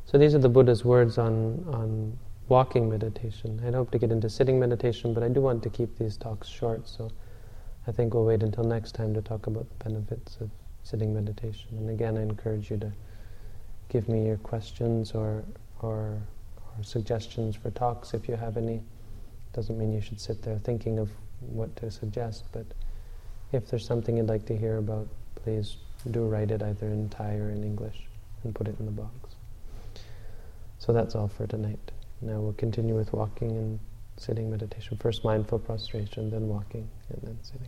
So 0.06 0.20
these 0.20 0.36
are 0.36 0.40
the 0.40 0.50
Buddha's 0.50 0.86
words 0.86 1.18
on, 1.18 1.66
on 1.74 2.20
walking 2.48 2.90
meditation. 2.90 3.62
I'd 3.66 3.74
hope 3.74 3.92
to 3.92 3.98
get 3.98 4.12
into 4.12 4.30
sitting 4.30 4.60
meditation, 4.60 5.14
but 5.14 5.24
I 5.24 5.30
do 5.30 5.42
want 5.42 5.64
to 5.64 5.70
keep 5.70 5.98
these 5.98 6.18
talks 6.18 6.48
short, 6.48 6.88
so 6.88 7.10
I 7.88 7.92
think 7.92 8.14
we'll 8.14 8.26
wait 8.26 8.44
until 8.44 8.64
next 8.64 8.94
time 8.94 9.14
to 9.14 9.22
talk 9.22 9.48
about 9.48 9.68
the 9.70 9.84
benefits 9.84 10.38
of 10.42 10.50
sitting 10.84 11.14
meditation. 11.14 11.70
And 11.72 11.90
again, 11.90 12.18
I 12.18 12.22
encourage 12.22 12.70
you 12.70 12.78
to 12.78 12.92
give 13.90 14.08
me 14.08 14.26
your 14.26 14.38
questions 14.38 15.12
or 15.12 15.44
or, 15.82 16.18
or 16.78 16.84
suggestions 16.84 17.56
for 17.56 17.70
talks 17.72 18.14
if 18.14 18.28
you 18.28 18.36
have 18.36 18.58
any. 18.58 18.82
Doesn't 19.54 19.78
mean 19.78 19.94
you 19.94 20.02
should 20.02 20.20
sit 20.20 20.42
there 20.42 20.58
thinking 20.60 21.00
of 21.00 21.10
what 21.40 21.76
to 21.78 21.92
suggest, 21.92 22.46
but 22.52 22.66
if 23.52 23.70
there's 23.70 23.86
something 23.86 24.18
you'd 24.18 24.28
like 24.28 24.46
to 24.48 24.58
hear 24.58 24.78
about, 24.78 25.08
please 25.36 25.78
do 26.12 26.26
write 26.26 26.52
it 26.52 26.62
either 26.62 26.88
in 26.88 27.10
Thai 27.10 27.36
or 27.36 27.50
in 27.52 27.64
English 27.64 28.04
and 28.44 28.54
put 28.54 28.68
it 28.68 28.76
in 28.80 28.86
the 28.86 28.92
box. 28.92 29.36
So 30.80 30.94
that's 30.94 31.16
all 31.16 31.28
for 31.28 31.48
tonight. 31.48 31.92
Now 32.22 32.40
we'll 32.40 32.54
continue 32.54 32.96
with 32.96 33.14
walking 33.14 33.52
and 33.52 33.80
sitting 34.18 34.50
meditation. 34.50 34.98
First 34.98 35.24
mindful 35.24 35.60
prostration, 35.60 36.30
then 36.30 36.48
walking, 36.48 36.90
and 37.10 37.22
then 37.24 37.38
sitting. 37.42 37.68